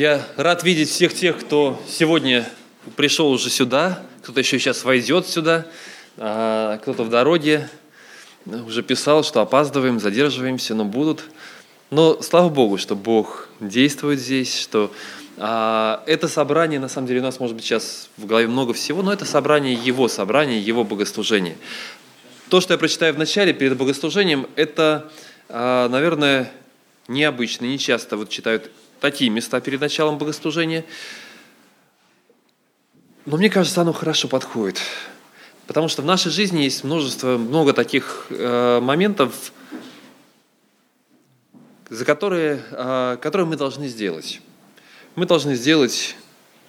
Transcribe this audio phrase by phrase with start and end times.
[0.00, 2.48] Я рад видеть всех тех, кто сегодня
[2.96, 5.66] пришел уже сюда, кто-то еще сейчас войдет сюда,
[6.16, 7.68] а, кто-то в дороге
[8.46, 11.24] уже писал, что опаздываем, задерживаемся, но будут.
[11.90, 14.90] Но слава Богу, что Бог действует здесь, что
[15.36, 19.02] а, это собрание, на самом деле, у нас может быть сейчас в голове много всего,
[19.02, 21.58] но это собрание Его собрание, Его богослужение.
[22.48, 25.12] То, что я прочитаю в начале перед богослужением, это,
[25.50, 26.50] а, наверное,
[27.06, 28.70] необычно, не часто вот читают
[29.00, 30.84] такие места перед началом богослужения.
[33.26, 34.80] Но мне кажется, оно хорошо подходит.
[35.66, 39.52] Потому что в нашей жизни есть множество, много таких э, моментов,
[41.88, 44.40] за которые, э, которые мы должны сделать.
[45.14, 46.16] Мы должны сделать,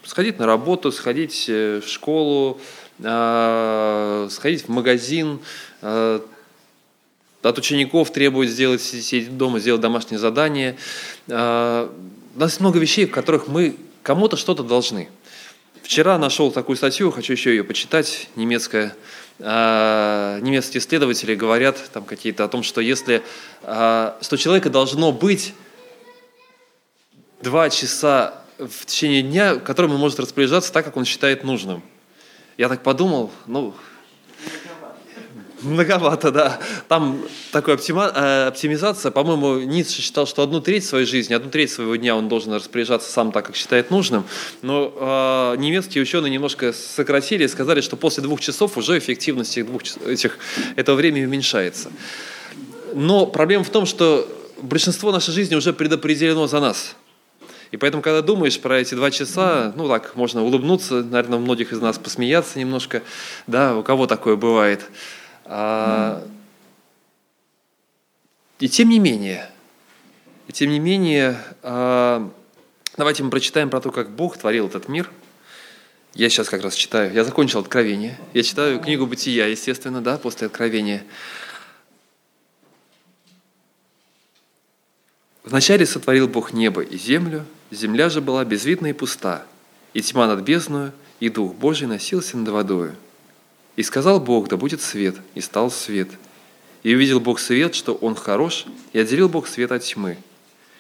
[0.03, 2.61] сходить на работу, сходить э, в школу,
[2.99, 5.39] э, сходить в магазин,
[5.81, 6.19] э,
[7.41, 10.77] от учеников требуют сделать, сидеть дома, сделать домашнее задание.
[11.27, 11.89] Э,
[12.35, 15.09] у нас много вещей, в которых мы кому-то что-то должны.
[15.83, 18.95] Вчера нашел такую статью, хочу еще ее почитать, немецкая.
[19.39, 23.23] А, немецкие исследователи говорят там какие-то о том, что если
[23.63, 25.53] а, что человека должно быть
[27.41, 31.81] два часа в течение дня, которым он может распоряжаться так, как он считает нужным.
[32.57, 33.73] Я так подумал, ну,
[35.61, 36.59] Многовато, да.
[36.87, 39.11] Там такая оптима, э, оптимизация.
[39.11, 43.11] По-моему, Ницше считал, что одну треть своей жизни, одну треть своего дня он должен распоряжаться
[43.11, 44.25] сам так, как считает нужным.
[44.63, 49.67] Но э, немецкие ученые немножко сократили и сказали, что после двух часов уже эффективность этих
[49.67, 50.39] двух, этих,
[50.75, 51.91] этого времени уменьшается.
[52.95, 54.27] Но проблема в том, что
[54.61, 56.95] большинство нашей жизни уже предопределено за нас.
[57.69, 61.71] И поэтому, когда думаешь про эти два часа, ну так, можно улыбнуться, наверное, у многих
[61.71, 63.03] из нас посмеяться немножко,
[63.47, 64.81] да, у кого такое бывает–
[65.53, 66.25] а,
[68.59, 69.49] и тем не менее,
[70.47, 72.31] и тем не менее, а,
[72.95, 75.11] давайте мы прочитаем про то, как Бог творил этот мир.
[76.13, 80.47] Я сейчас как раз читаю, я закончил Откровение, я читаю книгу Бытия, естественно, да, после
[80.47, 81.03] Откровения.
[85.43, 89.45] Вначале сотворил Бог небо и землю, земля же была безвидна и пуста,
[89.93, 92.95] и тьма над бездною, и Дух Божий носился над водою.
[93.75, 96.09] И сказал Бог, да будет свет, и стал свет.
[96.83, 100.17] И увидел Бог свет, что он хорош, и отделил Бог свет от тьмы.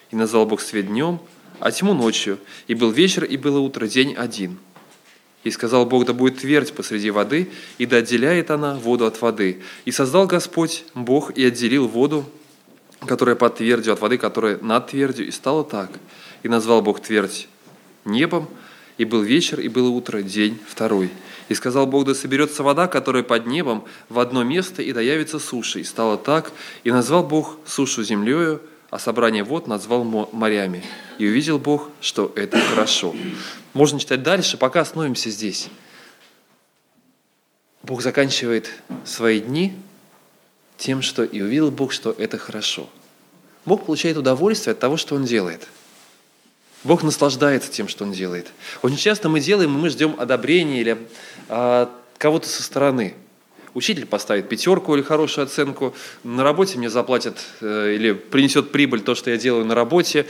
[0.09, 1.19] И назвал Бог свет днем,
[1.59, 4.57] а тьму ночью, и был вечер, и было утро, день один.
[5.43, 9.61] И сказал Бог, да будет твердь посреди воды, и да отделяет она воду от воды.
[9.85, 12.25] И создал Господь Бог и отделил воду,
[13.05, 15.91] которая под твердью, от воды, которая над твердью, и стало так.
[16.43, 17.47] И назвал Бог твердь
[18.05, 18.47] небом,
[18.97, 21.09] и был вечер, и было утро, день второй.
[21.51, 25.37] И сказал Бог, да соберется вода, которая под небом, в одно место, и да явится
[25.37, 25.79] суша.
[25.79, 26.53] И стало так,
[26.85, 30.81] и назвал Бог сушу землею, а собрание вод назвал морями.
[31.17, 33.13] И увидел Бог, что это хорошо.
[33.73, 35.67] Можно читать дальше, пока остановимся здесь.
[37.83, 38.71] Бог заканчивает
[39.03, 39.73] свои дни
[40.77, 42.87] тем, что и увидел Бог, что это хорошо.
[43.65, 45.67] Бог получает удовольствие от того, что Он делает–
[46.83, 48.47] Бог наслаждается тем, что Он делает.
[48.81, 50.97] Очень часто мы делаем, и мы ждем одобрения или
[51.47, 53.15] а, кого-то со стороны.
[53.73, 59.15] Учитель поставит пятерку или хорошую оценку, на работе мне заплатят э, или принесет прибыль то,
[59.15, 60.25] что я делаю на работе.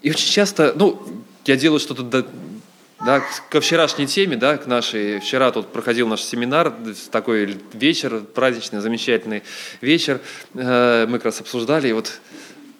[0.00, 1.02] И очень часто, ну,
[1.44, 2.24] я делаю что-то да,
[3.04, 5.20] да, ко вчерашней теме, да, к нашей.
[5.20, 6.72] Вчера тут проходил наш семинар,
[7.10, 9.42] такой вечер, праздничный, замечательный
[9.82, 10.20] вечер.
[10.54, 12.18] Э, мы как раз обсуждали и вот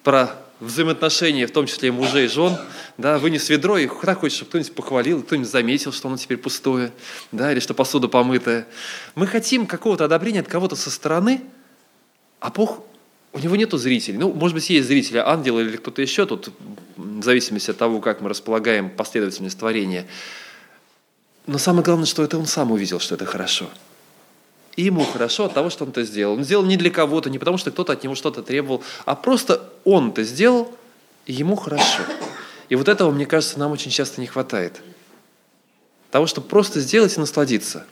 [0.03, 2.57] про взаимоотношения, в том числе мужей и жен,
[2.99, 6.93] да, вынес ведро, и так хочешь, чтобы кто-нибудь похвалил, кто-нибудь заметил, что оно теперь пустое,
[7.33, 8.67] да, или что посуда помытая.
[9.15, 11.43] Мы хотим какого-то одобрения от кого-то со стороны,
[12.41, 12.85] а Бог,
[13.33, 14.19] у него нету зрителей.
[14.19, 16.51] Ну, может быть, есть зрители, ангел или кто-то еще, тут
[16.97, 20.07] в зависимости от того, как мы располагаем последовательность творения.
[21.47, 23.69] Но самое главное, что это он сам увидел, что это хорошо–
[24.81, 26.39] и ему хорошо от того, что он это сделал.
[26.39, 29.71] Он сделал не для кого-то, не потому что кто-то от него что-то требовал, а просто
[29.85, 30.75] он это сделал,
[31.27, 32.03] и ему хорошо.
[32.71, 34.81] И вот этого, мне кажется, нам очень часто не хватает.
[36.11, 37.85] Того, чтобы просто сделать и насладиться,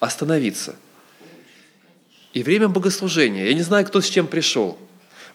[0.00, 0.74] остановиться.
[2.32, 3.44] И время богослужения.
[3.44, 4.78] Я не знаю, кто с чем пришел.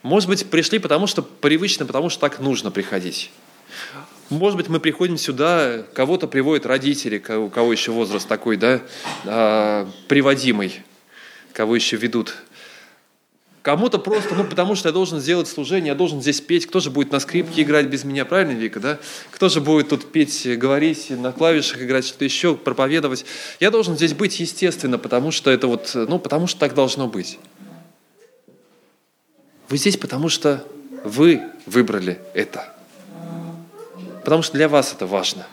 [0.02, 3.30] Может быть, пришли потому, что привычно, потому что так нужно приходить.
[4.30, 8.82] Может быть, мы приходим сюда, кого-то приводят родители, у кого еще возраст такой, да,
[9.26, 10.84] а, приводимый,
[11.58, 12.36] кого еще ведут.
[13.64, 16.68] Кому-то просто, ну, потому что я должен сделать служение, я должен здесь петь.
[16.68, 19.00] Кто же будет на скрипке играть без меня, правильно, Вика, да?
[19.32, 23.26] Кто же будет тут петь, говорить, на клавишах играть, что-то еще, проповедовать?
[23.60, 27.40] Я должен здесь быть, естественно, потому что это вот, ну, потому что так должно быть.
[29.68, 30.64] Вы здесь, потому что
[31.04, 32.72] вы выбрали это–
[34.28, 35.48] Потому что для вас это важно.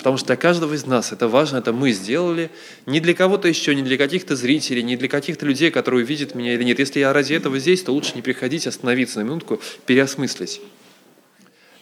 [0.00, 2.50] Потому что для каждого из нас это важно, это мы сделали.
[2.86, 6.54] Не для кого-то еще, не для каких-то зрителей, не для каких-то людей, которые увидят меня
[6.54, 6.78] или нет.
[6.78, 10.62] Если я ради этого здесь, то лучше не приходить, остановиться на минутку, переосмыслить.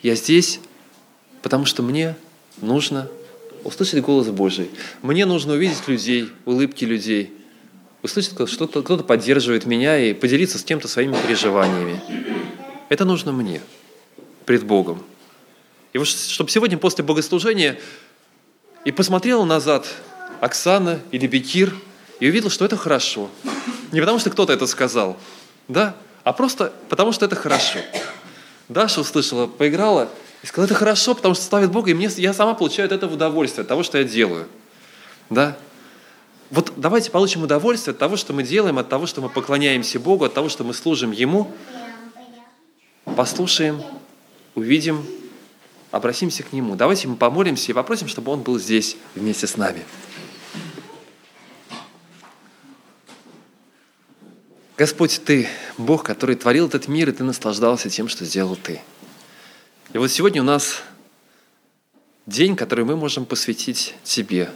[0.03, 0.59] Я здесь,
[1.43, 2.17] потому что мне
[2.61, 3.09] нужно
[3.62, 4.69] услышать голос Божий.
[5.03, 7.32] Мне нужно увидеть людей, улыбки людей,
[8.03, 12.00] услышать, что кто-то поддерживает меня и поделиться с кем-то своими переживаниями.
[12.88, 13.61] Это нужно мне,
[14.44, 15.05] пред Богом.
[15.93, 17.79] И вот чтобы сегодня после богослужения
[18.84, 19.86] и посмотрела назад
[20.40, 21.75] Оксана или Бекир
[22.20, 23.28] и увидела, что это хорошо.
[23.92, 25.16] Не потому, что кто-то это сказал,
[25.66, 25.94] да,
[26.25, 27.78] а просто потому, что это хорошо.
[28.69, 30.08] Даша услышала, поиграла
[30.42, 33.14] и сказала, это хорошо, потому что ставит Бога, и мне, я сама получаю от этого
[33.14, 34.46] удовольствие, от того, что я делаю.
[35.31, 35.56] Да?
[36.50, 40.24] Вот давайте получим удовольствие от того, что мы делаем, от того, что мы поклоняемся Богу,
[40.24, 41.50] от того, что мы служим Ему.
[43.16, 43.82] Послушаем,
[44.54, 45.04] увидим,
[45.90, 46.76] обратимся к Нему.
[46.76, 49.85] Давайте мы помолимся и попросим, чтобы Он был здесь вместе с нами.
[54.76, 58.81] Господь, Ты Бог, который творил этот мир, и Ты наслаждался тем, что сделал Ты.
[59.93, 60.82] И вот сегодня у нас
[62.26, 64.50] день, который мы можем посвятить Тебе.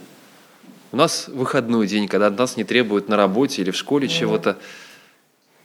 [0.91, 4.59] У нас выходной день, когда от нас не требуют на работе или в школе чего-то.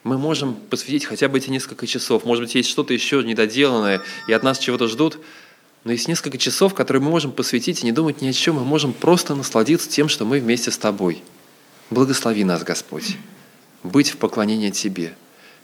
[0.02, 2.24] Мы можем посвятить хотя бы эти несколько часов.
[2.24, 5.18] Может быть, есть что-то еще недоделанное, и от нас чего-то ждут–
[5.84, 8.56] но есть несколько часов, которые мы можем посвятить и не думать ни о чем.
[8.56, 11.22] Мы можем просто насладиться тем, что мы вместе с Тобой.
[11.90, 13.16] Благослови нас, Господь.
[13.82, 15.14] Быть в поклонении Тебе.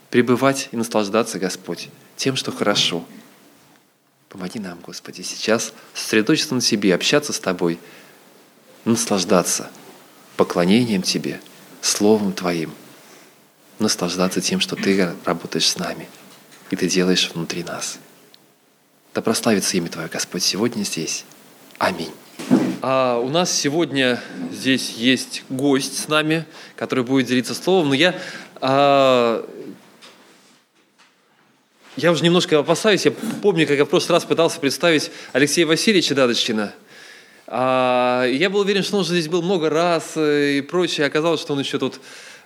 [0.09, 3.05] Пребывать и наслаждаться, Господь, тем, что хорошо.
[4.29, 7.79] Помоги нам, Господи, сейчас сосредоточиться на Тебе, общаться с Тобой,
[8.85, 9.69] наслаждаться
[10.37, 11.41] поклонением Тебе,
[11.81, 12.73] Словом Твоим,
[13.79, 16.07] наслаждаться тем, что Ты работаешь с нами,
[16.69, 17.99] и Ты делаешь внутри нас.
[19.15, 21.23] Да прославится имя Твое, Господь, сегодня здесь.
[21.77, 22.11] Аминь.
[22.81, 24.21] А у нас сегодня
[24.51, 26.45] здесь есть гость с нами,
[26.75, 27.87] который будет делиться словом.
[27.87, 28.13] Но я,
[28.59, 29.47] а,
[31.95, 33.05] я уже немножко опасаюсь.
[33.05, 36.73] Я помню, как я в прошлый раз пытался представить Алексея Васильевича Дадочкина.
[37.47, 41.07] А, я был уверен, что он уже здесь был много раз э, и прочее.
[41.07, 42.01] Оказалось, что он еще тут...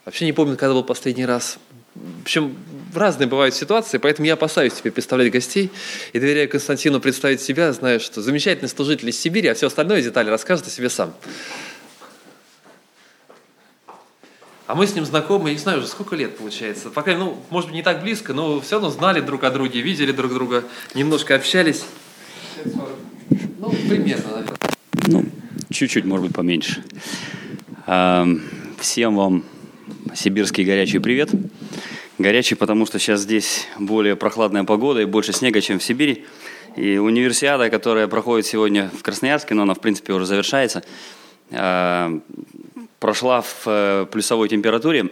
[0.06, 1.58] Вообще не помню, когда был последний раз.
[1.96, 2.56] В общем,
[2.94, 5.72] разные бывают ситуации, поэтому я опасаюсь тебе представлять гостей
[6.14, 10.30] и доверяю Константину представить себя, знаю, что замечательный служитель из Сибири, а все остальное детали
[10.30, 11.14] расскажет о себе сам.
[14.68, 16.90] А мы с ним знакомы, я не знаю, уже сколько лет получается.
[16.90, 20.12] Пока, ну, может быть, не так близко, но все равно знали друг о друге, видели
[20.12, 20.64] друг друга,
[20.94, 21.84] немножко общались.
[23.58, 24.58] Ну, примерно, наверное.
[25.08, 25.26] Ну,
[25.72, 26.84] чуть-чуть, может быть, поменьше.
[28.80, 29.44] Всем вам
[30.16, 31.30] сибирский горячий привет.
[32.18, 36.26] Горячий, потому что сейчас здесь более прохладная погода и больше снега, чем в Сибири.
[36.76, 40.84] И универсиада, которая проходит сегодня в Красноярске, но она, в принципе, уже завершается,
[41.52, 42.20] а,
[43.00, 45.10] прошла в э, плюсовой температуре,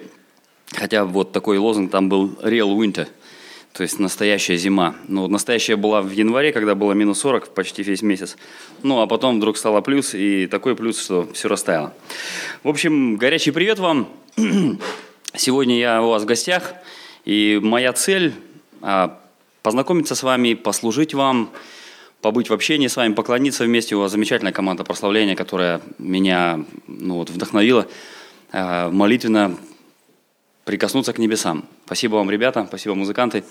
[0.73, 3.07] хотя вот такой лозунг там был «Real Winter»,
[3.77, 4.95] то есть настоящая зима.
[5.07, 8.35] Ну, настоящая была в январе, когда было минус 40 почти весь месяц.
[8.81, 11.93] Ну, а потом вдруг стало плюс, и такой плюс, что все растаяло.
[12.63, 14.09] В общем, горячий привет вам.
[15.35, 16.75] Сегодня я у вас в гостях,
[17.25, 18.35] и моя цель
[18.81, 19.19] а,
[19.63, 21.49] познакомиться с вами, послужить вам,
[22.21, 23.95] побыть в общении с вами, поклониться вместе.
[23.95, 27.87] У вас замечательная команда прославления, которая меня ну, вот, вдохновила
[28.51, 29.57] а, молитвенно
[30.65, 31.65] прикоснуться к небесам.
[31.87, 33.43] Спасибо вам, ребята, спасибо, музыканты.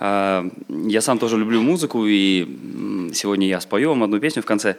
[0.00, 2.48] А, я сам тоже люблю музыку, и
[3.14, 4.76] сегодня я спою вам одну песню в конце.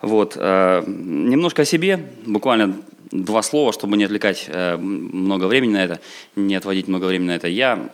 [0.00, 0.36] Вот.
[0.36, 2.74] Немножко о себе, буквально
[3.12, 6.00] два слова, чтобы не отвлекать э, много времени на это,
[6.34, 7.46] не отводить много времени на это.
[7.46, 7.90] Я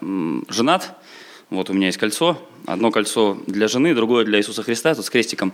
[0.49, 0.97] женат,
[1.51, 5.11] вот у меня есть кольцо, одно кольцо для жены, другое для Иисуса Христа, тут с
[5.11, 5.53] крестиком.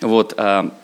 [0.00, 0.74] Вот, а,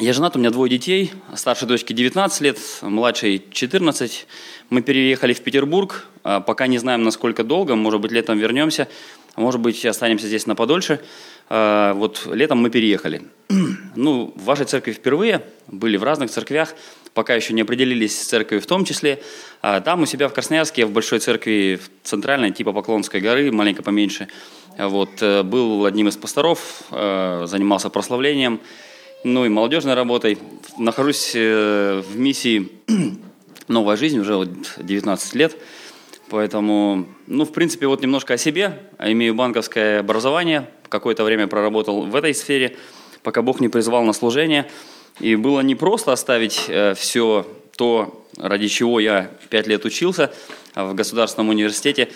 [0.00, 4.26] я женат, у меня двое детей, старшей дочке 19 лет, младшей 14.
[4.70, 8.88] Мы переехали в Петербург, а, пока не знаем, насколько долго, может быть, летом вернемся,
[9.34, 11.00] может быть, останемся здесь на подольше.
[11.48, 13.22] А, вот летом мы переехали.
[13.96, 16.74] Ну, в вашей церкви впервые, были в разных церквях,
[17.14, 19.20] пока еще не определились с церковью в том числе.
[19.60, 23.82] А там у себя в Красноярске, в большой церкви, в центральной, типа Поклонской горы, маленько
[23.82, 24.28] поменьше,
[24.78, 28.60] вот, э, был одним из пасторов, э, занимался прославлением,
[29.24, 30.38] ну и молодежной работой.
[30.78, 32.70] Нахожусь э, в миссии
[33.68, 34.48] «Новая жизнь» уже
[34.78, 35.56] 19 лет,
[36.30, 38.78] поэтому, ну, в принципе, вот немножко о себе.
[38.98, 42.76] Имею банковское образование, какое-то время проработал в этой сфере,
[43.22, 44.70] пока Бог не призвал на служение–
[45.20, 47.46] и было не просто оставить э, все
[47.76, 50.32] то, ради чего я пять лет учился
[50.74, 52.10] в государственном университете.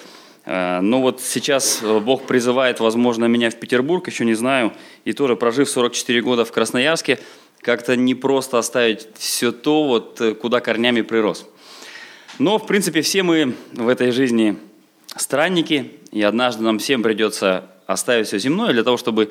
[0.44, 4.72] Э, но вот сейчас Бог призывает, возможно, меня в Петербург, еще не знаю,
[5.04, 7.18] и тоже прожив 44 года в Красноярске,
[7.60, 11.46] как-то не просто оставить все то, вот, э, куда корнями прирос.
[12.38, 14.56] Но, в принципе, все мы в этой жизни
[15.16, 19.30] странники, и однажды нам всем придется оставить все земное для того, чтобы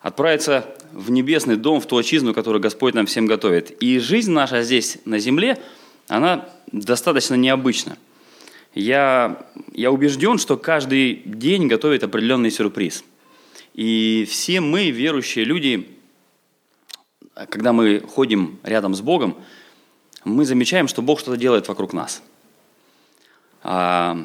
[0.00, 3.70] отправиться в небесный дом, в ту отчизну, которую Господь нам всем готовит.
[3.82, 5.58] И жизнь наша здесь, на земле,
[6.08, 7.96] она достаточно необычна.
[8.76, 9.42] Я,
[9.72, 13.04] я убежден, что каждый день готовит определенный сюрприз.
[13.72, 15.88] И все мы, верующие люди,
[17.48, 19.38] когда мы ходим рядом с Богом,
[20.24, 22.22] мы замечаем, что Бог что-то делает вокруг нас.
[23.62, 24.18] А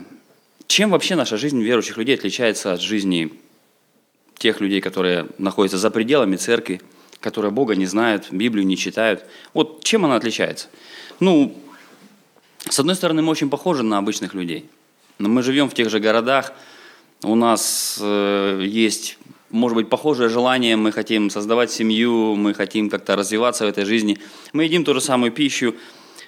[0.67, 3.31] чем вообще наша жизнь верующих людей отличается от жизни
[4.38, 6.81] тех людей, которые находятся за пределами церкви,
[7.22, 9.24] которые Бога не знают, Библию не читают.
[9.53, 10.67] Вот чем она отличается?
[11.22, 11.55] Ну,
[12.72, 14.70] с одной стороны, мы очень похожи на обычных людей.
[15.20, 16.54] Но мы живем в тех же городах,
[17.24, 19.20] у нас э, есть,
[19.51, 24.18] может быть, похожее желание, мы хотим создавать семью, мы хотим как-то развиваться в этой жизни,
[24.54, 25.75] мы едим ту же самую пищу,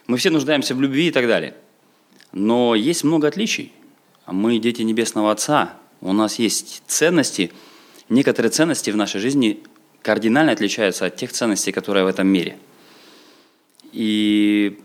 [0.06, 1.56] мы все нуждаемся в любви и так далее.
[2.32, 3.72] Но есть много отличий.
[4.28, 7.52] Мы дети Небесного Отца, у нас есть ценности–
[8.10, 9.60] некоторые ценности в нашей жизни
[10.02, 12.58] кардинально отличаются от тех ценностей, которые в этом мире.
[13.92, 14.80] И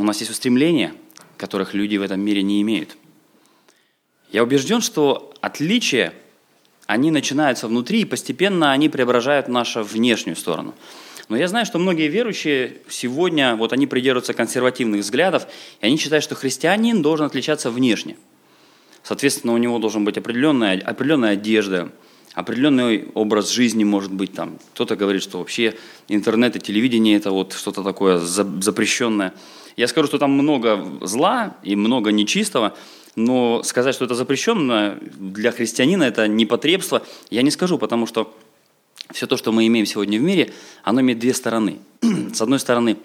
[0.00, 0.94] у нас есть устремления,
[1.36, 2.96] которых люди в этом мире не имеют.
[4.30, 6.12] Я убежден, что отличия,
[6.86, 10.74] они начинаются внутри, и постепенно они преображают нашу внешнюю сторону.
[11.28, 15.46] Но я знаю, что многие верующие сегодня, вот они придерживаются консервативных взглядов,
[15.80, 18.16] и они считают, что христианин должен отличаться внешне.
[19.02, 21.90] Соответственно, у него должен быть определенная, определенная одежда,
[22.36, 24.58] определенный образ жизни может быть там.
[24.74, 25.74] Кто-то говорит, что вообще
[26.06, 29.32] интернет и телевидение это вот что-то такое запрещенное.
[29.76, 32.76] Я скажу, что там много зла и много нечистого,
[33.16, 38.36] но сказать, что это запрещенно для христианина, это непотребство, я не скажу, потому что
[39.12, 40.52] все то, что мы имеем сегодня в мире,
[40.82, 41.78] оно имеет две стороны.
[42.34, 42.98] С одной стороны,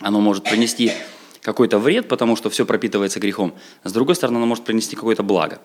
[0.00, 0.90] оно может принести
[1.42, 3.54] какой-то вред, потому что все пропитывается грехом.
[3.84, 5.60] С другой стороны, оно может принести какое-то благо.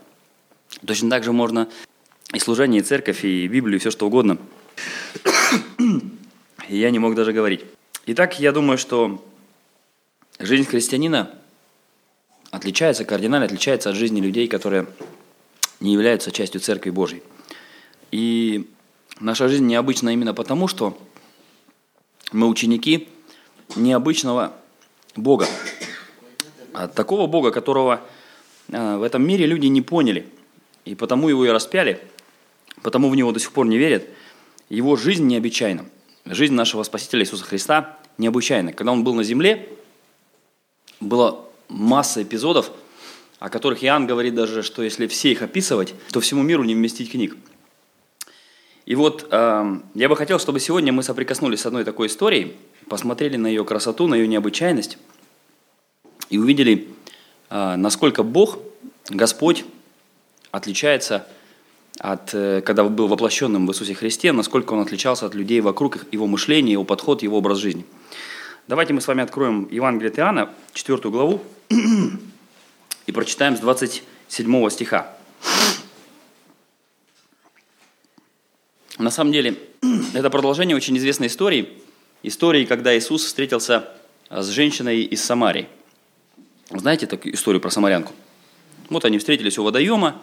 [0.85, 1.67] Точно так же можно
[2.33, 4.37] и служение, и церковь, и Библию, и все что угодно.
[6.67, 7.63] И я не мог даже говорить.
[8.07, 9.23] Итак, я думаю, что
[10.39, 11.31] жизнь христианина
[12.51, 14.87] отличается, кардинально отличается от жизни людей, которые
[15.79, 17.21] не являются частью Церкви Божьей.
[18.11, 18.69] И
[19.19, 20.97] наша жизнь необычна именно потому, что
[22.31, 23.09] мы ученики
[23.75, 24.53] необычного
[25.15, 25.47] Бога.
[26.73, 28.01] От такого Бога, которого
[28.71, 30.27] а, в этом мире люди не поняли,
[30.85, 32.01] и потому его и распяли–
[32.81, 34.07] потому в него до сих пор не верят.
[34.69, 35.85] Его жизнь необычайна.
[36.25, 38.73] Жизнь нашего Спасителя Иисуса Христа необычайна.
[38.73, 39.69] Когда Он был на земле,
[40.99, 42.71] было масса эпизодов,
[43.39, 47.11] о которых Иоанн говорит даже, что если все их описывать, то всему миру не вместить
[47.11, 47.35] книг.
[48.85, 52.55] И вот э, я бы хотел, чтобы сегодня мы соприкоснулись с одной такой историей,
[52.89, 54.97] посмотрели на ее красоту, на ее необычайность
[56.29, 56.89] и увидели,
[57.49, 58.59] э, насколько Бог,
[59.09, 59.65] Господь,
[60.51, 61.27] отличается от,
[62.33, 66.73] э, когда был воплощенным в Иисусе Христе, насколько он отличался от людей вокруг, его мышление,
[66.73, 67.85] его подход, его образ жизни.
[68.67, 71.41] Давайте мы с вами откроем Евангелие от Иоанна, 4 главу,
[73.05, 75.15] и прочитаем с 27 стиха.
[78.97, 79.57] На самом деле,
[80.13, 81.69] это продолжение очень известной истории,
[82.21, 83.89] истории, когда Иисус встретился
[84.29, 85.67] с женщиной из Самарии.
[86.69, 88.13] Знаете такую историю про самарянку?
[88.89, 90.21] Вот они встретились у водоема,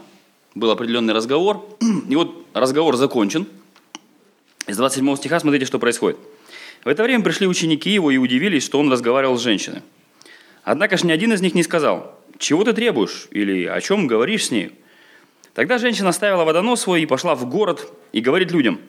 [0.54, 1.66] был определенный разговор,
[2.08, 3.46] и вот разговор закончен.
[4.66, 6.18] Из 27 стиха смотрите, что происходит.
[6.84, 9.82] В это время пришли ученики его и удивились, что он разговаривал с женщиной.
[10.62, 14.46] Однако же ни один из них не сказал, «Чего ты требуешь?» или «О чем говоришь
[14.46, 14.72] с ней?»
[15.54, 18.80] Тогда женщина оставила водонос свой и пошла в город и говорит людям,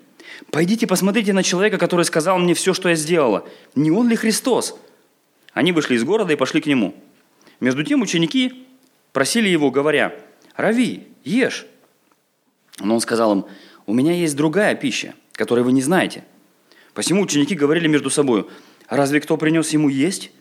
[0.52, 3.48] «Пойдите посмотрите на человека, который сказал мне все, что я сделала.
[3.76, 4.78] Не он ли Христос?»
[5.54, 6.96] Они вышли из города и пошли к нему.
[7.60, 8.66] Между тем ученики
[9.12, 10.16] просили его, говоря,
[10.56, 11.66] «Рави, ешь».
[12.80, 13.46] Но он сказал им,
[13.86, 16.24] у меня есть другая пища, которой вы не знаете.
[16.94, 18.48] Посему ученики говорили между собой,
[18.88, 20.32] разве кто принес ему есть?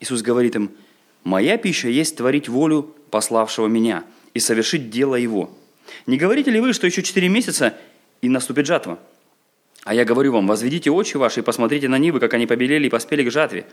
[0.00, 0.70] Иисус говорит им,
[1.24, 4.04] моя пища есть творить волю пославшего меня
[4.34, 5.50] и совершить дело его.
[6.06, 7.74] Не говорите ли вы, что еще четыре месяца
[8.20, 8.98] и наступит жатва?
[9.84, 12.90] А я говорю вам, возведите очи ваши и посмотрите на нивы, как они побелели и
[12.90, 13.66] поспели к жатве.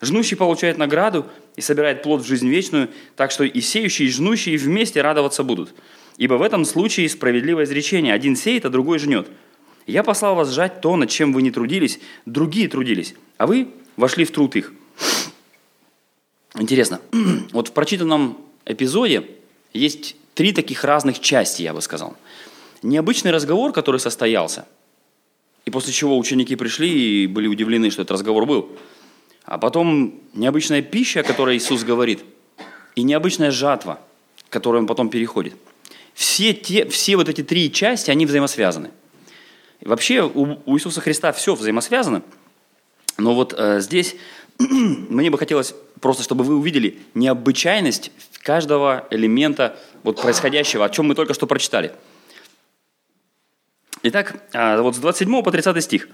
[0.00, 1.26] Жнущий получает награду
[1.56, 5.74] и собирает плод в жизнь вечную, так что и сеющие, и жнущие вместе радоваться будут.
[6.16, 8.14] Ибо в этом случае справедливое изречение.
[8.14, 9.28] Один сеет, а другой жнет.
[9.86, 14.24] Я послал вас жать то, над чем вы не трудились, другие трудились, а вы вошли
[14.24, 14.72] в труд их.
[16.54, 17.00] Интересно,
[17.52, 19.26] вот в прочитанном эпизоде
[19.72, 22.16] есть три таких разных части, я бы сказал.
[22.82, 24.66] Необычный разговор, который состоялся,
[25.64, 28.70] и после чего ученики пришли и были удивлены, что этот разговор был.
[29.50, 32.22] А потом необычная пища, о которой Иисус говорит,
[32.94, 33.98] и необычная жатва,
[34.48, 35.54] к которой он потом переходит.
[36.14, 38.92] Все, те, все вот эти три части, они взаимосвязаны.
[39.80, 42.22] И вообще у, у Иисуса Христа все взаимосвязано,
[43.18, 44.14] но вот э, здесь
[44.60, 48.12] мне бы хотелось просто, чтобы вы увидели необычайность
[48.44, 51.92] каждого элемента вот происходящего, о чем мы только что прочитали.
[54.04, 56.08] Итак, а, вот с 27 по 30 стих.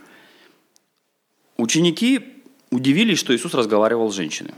[1.58, 2.35] Ученики
[2.70, 4.54] удивились, что Иисус разговаривал с женщиной.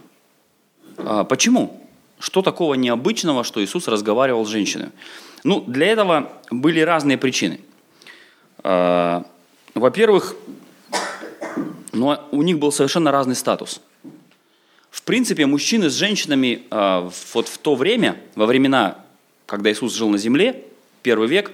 [0.98, 1.80] А, почему?
[2.18, 4.90] Что такого необычного, что Иисус разговаривал с женщиной?
[5.44, 7.60] Ну, для этого были разные причины.
[8.58, 9.24] А,
[9.74, 10.36] во-первых,
[11.92, 13.80] но у них был совершенно разный статус.
[14.90, 18.98] В принципе, мужчины с женщинами э, вот в то время, во времена,
[19.46, 20.64] когда Иисус жил на земле,
[21.02, 21.50] первый век,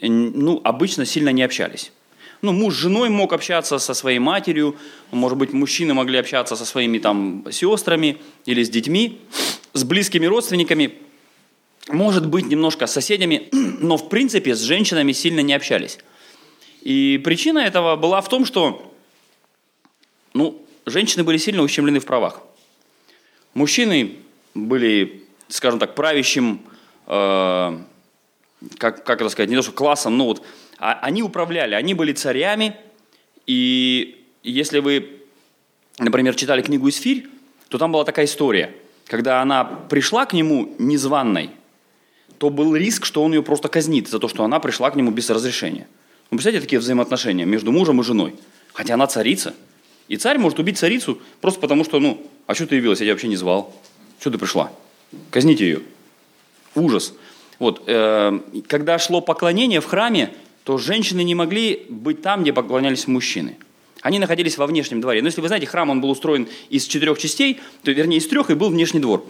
[0.00, 1.92] ну, обычно сильно не общались.
[2.40, 4.76] Ну, муж с женой мог общаться со своей матерью,
[5.10, 9.20] может быть, мужчины могли общаться со своими там сестрами или с детьми,
[9.72, 10.94] с близкими родственниками,
[11.88, 15.98] может быть, немножко с соседями, но в принципе с женщинами сильно не общались.
[16.82, 18.94] И причина этого была в том, что
[20.32, 22.40] ну, женщины были сильно ущемлены в правах.
[23.54, 24.16] Мужчины
[24.54, 26.60] были, скажем так, правящим,
[27.06, 27.78] э,
[28.78, 30.44] как, как это сказать, не то что классом, но вот
[30.78, 32.76] а, они управляли, они были царями,
[33.46, 35.20] и если вы,
[35.98, 37.28] например, читали книгу «Исфирь»,
[37.68, 38.74] то там была такая история,
[39.06, 41.50] когда она пришла к нему незваной,
[42.38, 45.10] то был риск, что он ее просто казнит за то, что она пришла к нему
[45.10, 45.88] без разрешения.
[46.30, 48.34] Вы представляете такие взаимоотношения между мужем и женой?
[48.72, 49.54] Хотя она царица–
[50.08, 53.14] и царь может убить царицу просто потому, что, ну, а что ты явилась, я тебя
[53.14, 53.74] вообще не звал.
[54.18, 54.72] Что ты пришла?
[55.30, 55.82] Казните ее.
[56.74, 57.14] Ужас.
[57.58, 60.32] Вот, э, когда шло поклонение в храме,
[60.68, 63.56] то женщины не могли быть там, где поклонялись мужчины.
[64.02, 65.22] Они находились во внешнем дворе.
[65.22, 68.50] Но если вы знаете, храм он был устроен из четырех частей, то вернее из трех,
[68.50, 69.24] и был внешний двор.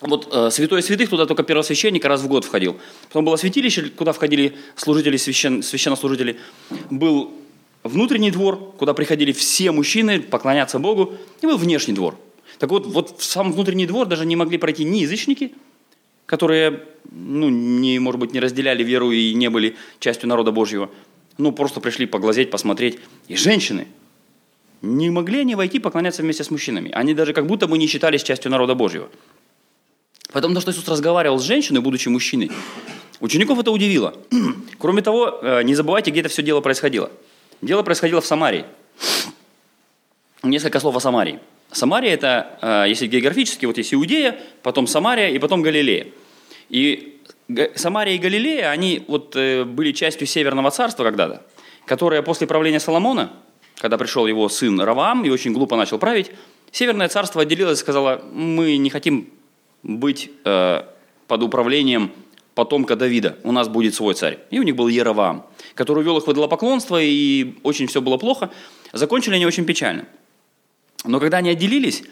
[0.00, 2.78] Вот э, святой святых туда только первосвященник раз в год входил.
[3.08, 6.38] Потом было святилище, куда входили служители, священ, священнослужители.
[6.88, 7.34] Был
[7.82, 12.16] внутренний двор, куда приходили все мужчины поклоняться Богу, и был внешний двор.
[12.58, 15.52] Так вот, вот в сам внутренний двор даже не могли пройти ни язычники,
[16.26, 20.90] которые, ну, не, может быть, не разделяли веру и не были частью народа Божьего,
[21.38, 22.98] ну, просто пришли поглазеть, посмотреть.
[23.28, 23.86] И женщины
[24.82, 26.90] не могли они войти поклоняться вместе с мужчинами.
[26.92, 29.08] Они даже как будто бы не считались частью народа Божьего.
[30.32, 32.50] Потому что Иисус разговаривал с женщиной, будучи мужчиной,
[33.20, 34.14] учеников это удивило.
[34.78, 37.10] Кроме того, э, не забывайте, где это все дело происходило–
[37.62, 38.64] Дело происходило в Самарии.
[40.42, 41.38] Несколько слов о Самарии.
[41.72, 46.06] Самария– это, э, если географически, вот есть Иудея, потом Самария и потом Галилея.
[46.68, 47.18] И
[47.74, 51.42] Самария и Галилея, они вот э, были частью Северного царства когда-то,
[51.86, 53.32] которое после правления Соломона,
[53.78, 56.30] когда пришел его сын Равам и очень глупо начал править,
[56.70, 59.28] Северное царство отделилось и сказало, мы не хотим
[59.82, 60.82] быть э,
[61.26, 62.12] под управлением
[62.54, 64.38] потомка Давида, у нас будет свой царь.
[64.50, 68.50] И у них был Еровам, который вел их в идолопоклонство, и очень все было плохо.
[68.92, 70.06] Закончили они очень печально.
[71.04, 72.04] Но когда они отделились,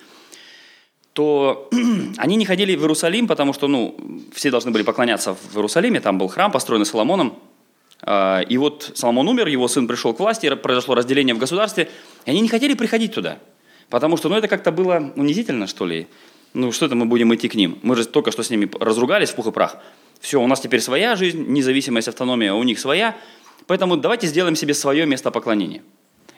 [1.12, 1.68] то
[2.16, 3.96] они не ходили в Иерусалим, потому что ну,
[4.32, 7.38] все должны были поклоняться в Иерусалиме, там был храм, построенный Соломоном.
[8.02, 11.90] А, и вот Соломон умер, его сын пришел к власти, произошло разделение в государстве,
[12.24, 13.38] и они не хотели приходить туда,
[13.88, 16.06] потому что ну, это как-то было унизительно, что ли.
[16.52, 17.78] Ну, что это мы будем идти к ним?
[17.82, 19.76] Мы же только что с ними разругались в пух и прах.
[20.20, 23.16] Все, у нас теперь своя жизнь, независимость, автономия, у них своя.
[23.66, 25.82] Поэтому давайте сделаем себе свое место поклонения.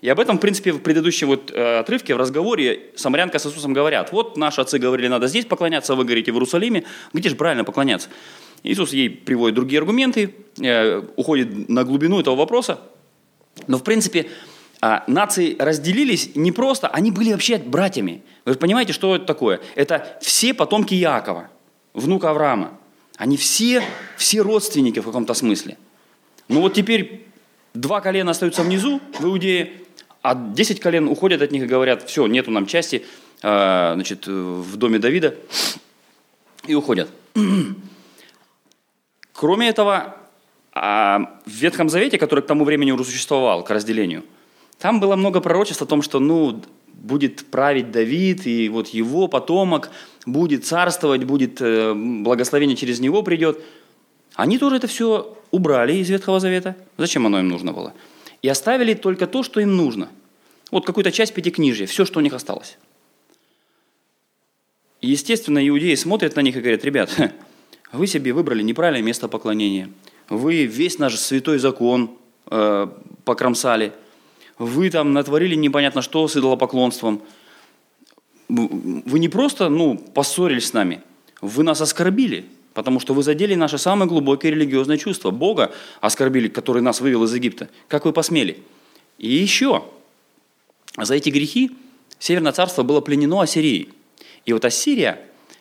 [0.02, 3.72] И об этом, в принципе, в предыдущем вот, э, отрывке, в разговоре, самарянка с Иисусом
[3.72, 7.36] говорят, вот наши отцы говорили, надо здесь поклоняться, а вы говорите в Иерусалиме, где же
[7.36, 8.08] правильно поклоняться?
[8.64, 12.80] Иисус ей приводит другие аргументы, э, уходит на глубину этого вопроса.
[13.68, 14.26] Но, в принципе,
[14.82, 18.22] э, нации разделились не просто, они были вообще братьями.
[18.44, 19.60] Вы понимаете, что это такое?
[19.76, 21.48] Это все потомки Иакова,
[21.94, 22.76] внука Авраама.
[23.18, 23.84] Они все,
[24.16, 25.78] все родственники в каком-то смысле.
[26.48, 27.28] Ну вот теперь
[27.72, 29.81] два колена остаются внизу в Иудее,
[30.22, 33.04] а десять колен уходят от них и говорят, все, нету нам части
[33.42, 35.34] э, значит, в доме Давида,
[36.66, 37.10] и уходят.
[39.32, 40.16] Кроме этого,
[40.72, 44.22] а, в Ветхом Завете, который к тому времени уже существовал, к разделению,
[44.78, 49.90] там было много пророчеств о том, что ну, будет править Давид, и вот его потомок
[50.26, 53.60] будет царствовать, будет э, благословение через него придет.
[54.34, 56.76] Они тоже это все убрали из Ветхого Завета.
[56.96, 57.92] Зачем оно им нужно было?
[58.42, 60.10] И оставили только то, что им нужно.
[60.70, 62.78] Вот какую-то часть пятикнижия, все, что у них осталось.
[65.00, 67.10] естественно, иудеи смотрят на них и говорят, ребят,
[67.92, 69.90] вы себе выбрали неправильное место поклонения,
[70.28, 72.16] вы весь наш святой закон
[72.50, 72.86] э,
[73.24, 73.92] покромсали,
[74.58, 77.22] вы там натворили непонятно что с идолопоклонством.
[78.48, 81.02] Вы не просто ну, поссорились с нами,
[81.40, 85.30] вы нас оскорбили, потому что вы задели наше самое глубокое религиозное чувство.
[85.30, 87.68] Бога оскорбили, который нас вывел из Египта.
[87.88, 88.62] Как вы посмели?
[89.18, 89.84] И еще,
[90.96, 91.70] за эти грехи
[92.22, 93.88] Северное царство было пленено Ассирией.
[94.46, 95.18] И вот Ассирия,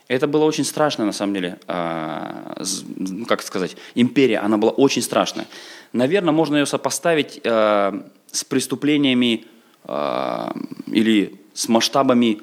[0.07, 2.53] это было очень страшно на самом деле, а,
[2.97, 5.47] ну, как сказать, империя, она была очень страшная.
[5.91, 9.45] Наверное, можно ее сопоставить а, с преступлениями
[9.85, 12.41] а, или с масштабами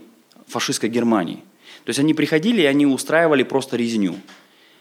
[0.49, 1.37] фашистской Германии.
[1.85, 4.17] То есть они приходили и они устраивали просто резню.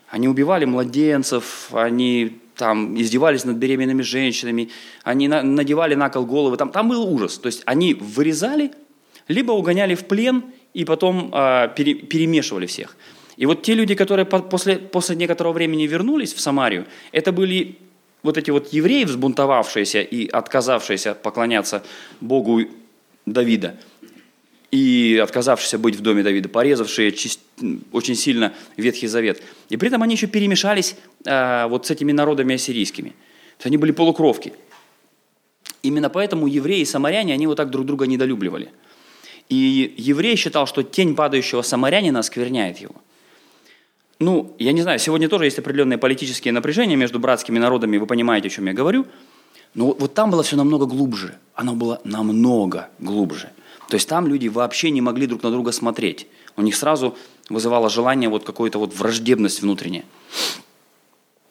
[0.10, 4.70] Они убивали младенцев, они там издевались над беременными женщинами,
[5.04, 7.38] они на, надевали на кол головы, там, там был ужас.
[7.38, 8.72] То есть они вырезали,
[9.28, 10.44] либо угоняли в плен
[10.74, 12.96] и потом э, пере, перемешивали всех.
[13.36, 17.78] И вот те люди, которые после, после некоторого времени вернулись в Самарию, это были
[18.24, 21.84] вот эти вот евреи, взбунтовавшиеся и отказавшиеся поклоняться
[22.20, 22.62] Богу
[23.28, 23.78] Давида,
[24.72, 27.14] и отказавшиеся быть в доме Давида, порезавшие
[27.92, 29.42] очень сильно Ветхий Завет.
[29.70, 33.10] И при этом они еще перемешались э, вот с этими народами ассирийскими.
[33.10, 34.54] То есть они были полукровки.
[35.84, 38.70] Именно поэтому евреи и самаряне, они вот так друг друга недолюбливали.
[39.48, 42.96] И еврей считал, что тень падающего самарянина оскверняет его.
[44.20, 48.48] Ну, я не знаю, сегодня тоже есть определенные политические напряжения между братскими народами, вы понимаете,
[48.48, 49.06] о чем я говорю.
[49.76, 51.36] Но вот там было все намного глубже.
[51.54, 53.52] Оно было намного глубже.
[53.88, 56.28] То есть там люди вообще не могли друг на друга смотреть.
[56.58, 57.18] У них сразу
[57.50, 60.04] вызывало желание вот какую-то вот враждебность внутренняя.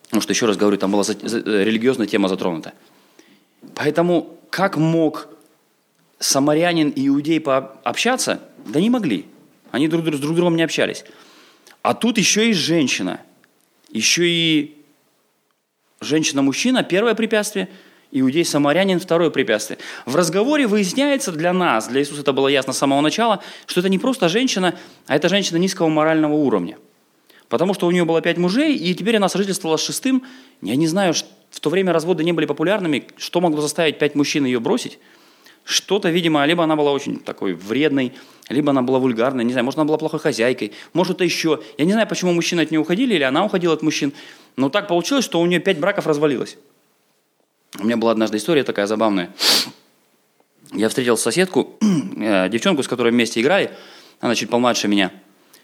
[0.04, 2.74] Потому что, еще раз говорю, там была религиозная тема затронута.
[3.74, 5.28] Поэтому как мог
[6.18, 8.40] самарянин и иудей пообщаться?
[8.66, 9.26] Да не могли.
[9.70, 11.04] Они друг, друг с друг другом не общались.
[11.82, 13.20] А тут еще и женщина.
[13.90, 14.76] Еще и
[16.00, 17.68] женщина-мужчина, первое препятствие–
[18.20, 19.78] иудей-самарянин– второе препятствие.
[20.04, 23.88] В разговоре выясняется для нас, для Иисуса это было ясно с самого начала, что это
[23.88, 24.74] не просто женщина,
[25.06, 26.78] а это женщина низкого морального уровня.
[27.48, 30.24] Потому что у нее было пять мужей, и теперь она сожительствовала с шестым.
[30.62, 31.14] Я не знаю,
[31.50, 34.98] в то время разводы не были популярными, что могло заставить пять мужчин ее бросить.
[35.64, 38.12] Что-то, видимо, либо она была очень такой вредной,
[38.48, 41.60] либо она была вульгарной, не знаю, может, она была плохой хозяйкой, может, это еще.
[41.76, 44.12] Я не знаю, почему мужчины от нее уходили, или она уходила от мужчин.
[44.56, 46.56] Но так получилось, что у нее пять браков развалилось.
[47.78, 49.30] У меня была однажды история такая забавная.
[50.72, 51.76] Я встретил соседку,
[52.16, 53.70] э, девчонку, с которой вместе играли.
[54.20, 55.12] Она чуть помладше меня.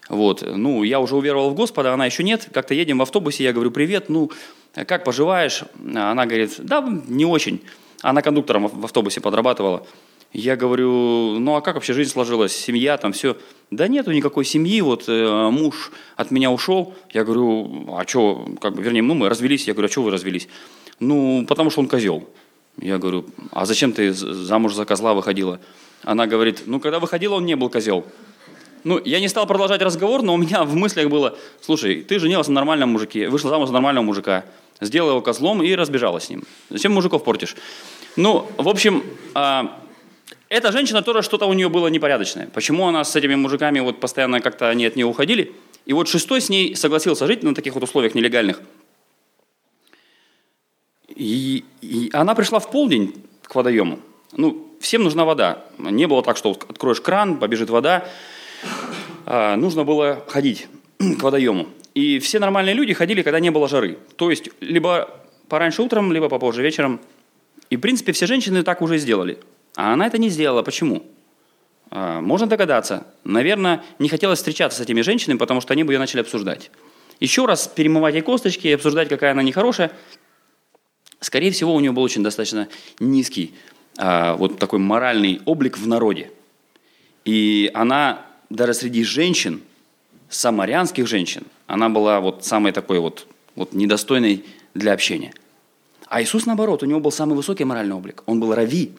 [0.09, 0.43] Вот.
[0.45, 2.49] Ну, я уже уверовал в Господа, она еще нет.
[2.53, 4.31] Как-то едем в автобусе, я говорю, привет, ну,
[4.73, 5.63] как поживаешь?
[5.83, 7.61] Она говорит, да, не очень.
[8.01, 9.87] Она кондуктором в автобусе подрабатывала.
[10.33, 13.37] Я говорю, ну а как вообще жизнь сложилась, семья там все?
[13.69, 16.95] Да нету никакой семьи, вот э, муж от меня ушел.
[17.11, 19.67] Я говорю, а что, как бы, вернее, ну мы развелись.
[19.67, 20.47] Я говорю, а что вы развелись?
[21.03, 22.27] Ну, потому что он козел.
[22.77, 25.59] Я говорю, а зачем ты замуж за козла выходила?
[26.03, 28.05] Она говорит, ну, когда выходила, он не был козел.
[28.83, 32.47] Ну, я не стал продолжать разговор, но у меня в мыслях было, слушай, ты женилась
[32.47, 34.43] на нормальном мужике, вышла замуж за нормального мужика,
[34.81, 36.43] сделала его козлом и разбежалась с ним.
[36.69, 37.55] Зачем мужиков портишь?
[38.15, 39.79] Ну, в общем, а,
[40.49, 42.49] эта женщина тоже что-то у нее было непорядочное.
[42.53, 45.53] Почему она с этими мужиками вот постоянно как-то они от нее уходили?
[45.85, 48.61] И вот шестой с ней согласился жить на таких вот условиях нелегальных–
[51.15, 53.99] и, и она пришла в полдень к водоему.
[54.35, 55.63] Ну, всем нужна вода.
[55.77, 58.05] Не было так, что откроешь кран, побежит вода.
[59.25, 61.67] А, нужно было ходить к водоему.
[61.93, 63.99] И все нормальные люди ходили, когда не было жары.
[64.15, 65.09] То есть, либо
[65.47, 66.99] пораньше утром, либо попозже вечером.
[67.69, 69.37] И, в принципе, все женщины так уже сделали.
[69.75, 70.63] А она это не сделала.
[70.63, 71.03] Почему?
[71.91, 73.05] А, можно догадаться.
[73.23, 76.71] Наверное, не хотелось встречаться с этими женщинами, потому что они бы ее начали обсуждать.
[77.19, 79.91] Еще раз перемывать ей косточки и обсуждать, какая она нехорошая–
[81.23, 82.67] Скорее всего, у нее был очень достаточно
[82.99, 83.53] низкий
[83.97, 86.31] а, вот такой моральный облик в народе.
[87.23, 89.61] И она даже среди женщин,
[90.27, 95.33] самарянских женщин, она была вот самой такой вот, вот недостойной для общения.
[96.07, 98.23] А Иисус, наоборот, у него был самый высокий моральный облик.
[98.25, 98.91] Он был рави,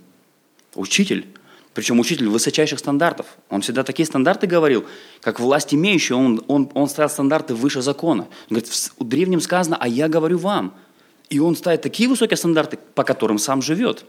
[0.75, 1.27] учитель,
[1.75, 3.27] причем учитель высочайших стандартов.
[3.51, 4.87] Он всегда такие стандарты говорил,
[5.21, 8.23] как власть имеющий, он, он, он ставил стандарты выше закона.
[8.49, 10.73] Он говорит, в древнем сказано, а я говорю вам–
[11.31, 14.05] и он ставит такие высокие стандарты, по которым сам живет.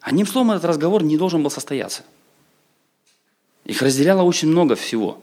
[0.00, 2.04] Одним словом, этот разговор не должен был состояться.
[3.64, 5.22] Их разделяло очень много всего.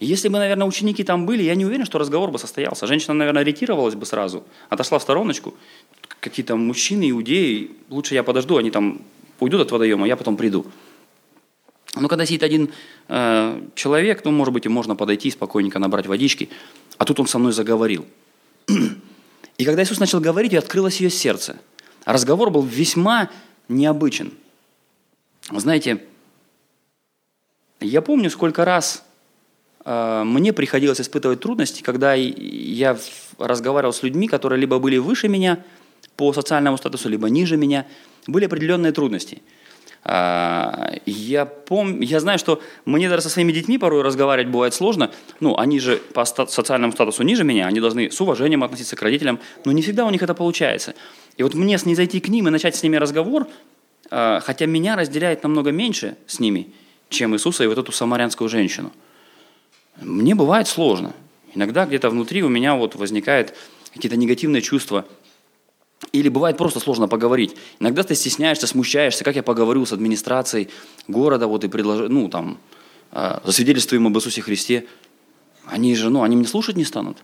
[0.00, 2.86] И если бы, наверное, ученики там были, я не уверен, что разговор бы состоялся.
[2.86, 5.54] Женщина, наверное, ретировалась бы сразу, отошла в стороночку.
[6.20, 9.02] Какие-то мужчины, иудеи, лучше я подожду, они там
[9.40, 10.66] уйдут от водоема, я потом приду.
[11.94, 12.70] Но когда сидит один
[13.08, 16.48] э, человек, ну, может быть, и можно подойти спокойненько набрать водички,
[16.98, 18.06] а тут он со мной заговорил.
[19.58, 21.56] И когда Иисус начал говорить, открылось ее сердце.
[22.04, 23.28] Разговор был весьма
[23.68, 24.32] необычен.
[25.50, 26.00] Вы знаете,
[27.80, 29.04] я помню, сколько раз
[29.84, 32.96] э, мне приходилось испытывать трудности, когда я
[33.38, 35.64] разговаривал с людьми, которые либо были выше меня
[36.16, 37.86] по социальному статусу, либо ниже меня.
[38.26, 39.42] Были определенные трудности.
[40.08, 42.00] Э, я, пом...
[42.00, 45.10] я знаю, что мне даже со своими детьми порой разговаривать бывает сложно.
[45.40, 49.38] Ну, они же по социальному статусу ниже меня, они должны с уважением относиться к родителям,
[49.64, 50.94] но не всегда у них это получается.
[51.36, 53.46] И вот мне не зайти к ним и начать с ними разговор,
[54.10, 56.72] э, хотя меня разделяет намного меньше с ними–
[57.08, 58.92] чем Иисуса и вот эту самарянскую женщину.
[60.00, 61.14] Мне бывает сложно.
[61.54, 63.54] Иногда где-то внутри у меня вот возникают
[63.92, 65.06] какие-то негативные чувства.
[66.12, 67.56] Или бывает просто сложно поговорить.
[67.80, 70.68] Иногда ты стесняешься, смущаешься, как я поговорю с администрацией
[71.08, 72.58] города, вот и предложу, ну там,
[73.12, 74.86] э, засвидетельствуем об Иисусе Христе.
[75.66, 77.18] Они же, ну, они мне слушать не станут.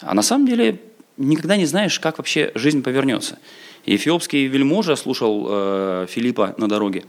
[0.00, 0.80] А на самом деле
[1.16, 3.38] никогда не знаешь, как вообще жизнь повернется.
[3.84, 7.04] И эфиопский вельможа слушал э, Филиппа на дороге.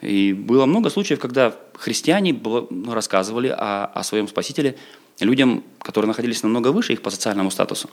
[0.00, 4.76] И было много случаев, когда христиане ну, рассказывали о, о своем Спасителе
[5.20, 7.88] людям, которые находились намного выше их по социальному статусу.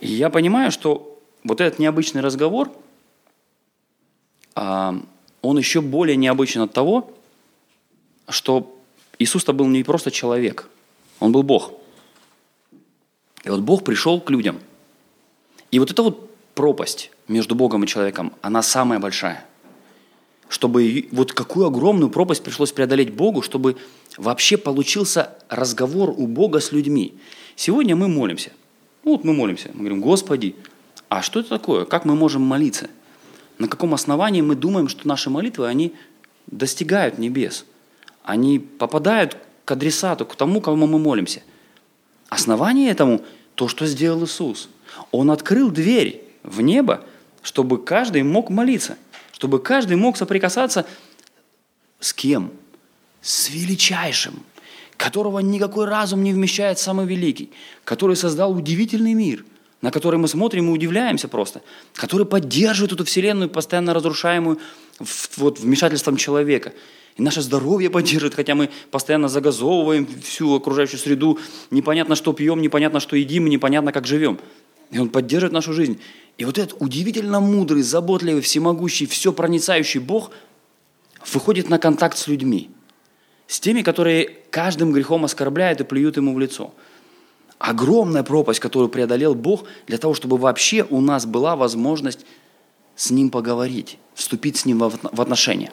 [0.00, 1.13] И я понимаю, что
[1.44, 2.72] вот этот необычный разговор,
[4.54, 5.00] а,
[5.42, 7.12] он еще более необычен от того,
[8.28, 8.76] что
[9.18, 10.68] Иисус-то был не просто человек,
[11.20, 11.72] он был Бог.
[13.44, 14.58] И вот Бог пришел к людям.
[15.70, 19.46] И вот эта вот пропасть между Богом и человеком, она самая большая–
[20.48, 23.76] чтобы вот какую огромную пропасть пришлось преодолеть Богу, чтобы
[24.16, 27.14] вообще получился разговор у Бога с людьми.
[27.56, 28.52] Сегодня мы молимся.
[29.04, 29.70] Ну, вот мы молимся.
[29.74, 30.54] Мы говорим, Господи,
[31.08, 31.84] а что это такое?
[31.84, 32.88] Как мы можем молиться?
[33.58, 35.94] На каком основании мы думаем, что наши молитвы, они
[36.46, 37.64] достигают небес?
[38.22, 41.42] Они попадают к адресату, к тому, кому мы молимся.
[42.28, 43.22] Основание этому–
[43.54, 44.68] то, что сделал Иисус.
[45.12, 47.04] Он открыл дверь в небо,
[47.42, 48.96] чтобы каждый мог молиться
[49.34, 50.86] чтобы каждый мог соприкасаться
[52.00, 52.50] с кем?
[53.20, 54.42] С величайшим,
[54.96, 57.50] которого никакой разум не вмещает самый великий,
[57.84, 59.44] который создал удивительный мир,
[59.84, 61.60] на который мы смотрим и удивляемся просто,
[61.92, 64.58] который поддерживает эту вселенную, постоянно разрушаемую
[65.36, 66.72] вот, вмешательством человека.
[67.18, 71.38] И наше здоровье поддерживает, хотя мы постоянно загазовываем всю окружающую среду,
[71.70, 74.38] непонятно, что пьем, непонятно, что едим, непонятно, как живем.
[74.90, 76.00] И Он поддерживает нашу жизнь.
[76.38, 80.30] И вот этот удивительно мудрый, заботливый, всемогущий, все проницающий Бог
[81.30, 82.70] выходит на контакт с людьми.
[83.48, 86.72] С теми, которые каждым грехом оскорбляют и плюют ему в лицо.
[87.58, 92.26] Огромная пропасть, которую преодолел Бог для того, чтобы вообще у нас была возможность
[92.96, 95.72] с Ним поговорить, вступить с Ним в отношения.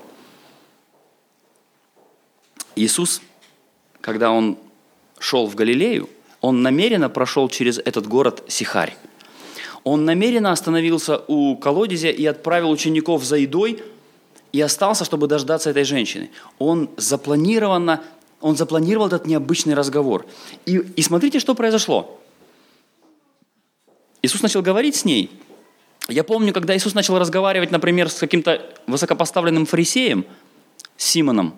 [2.75, 3.21] Иисус,
[3.99, 4.57] когда Он
[5.19, 8.95] шел в Галилею, Он намеренно прошел через этот город Сихарь.
[9.83, 13.83] Он намеренно остановился у колодезя и отправил учеников за едой
[14.51, 16.29] и остался, чтобы дождаться этой женщины.
[16.59, 18.03] Он запланированно,
[18.41, 20.25] он запланировал этот необычный разговор.
[20.65, 22.19] И, и смотрите, что произошло.
[24.21, 25.31] Иисус начал говорить с ней.
[26.07, 30.25] Я помню, когда Иисус начал разговаривать, например, с каким-то высокопоставленным фарисеем,
[30.97, 31.55] Симоном,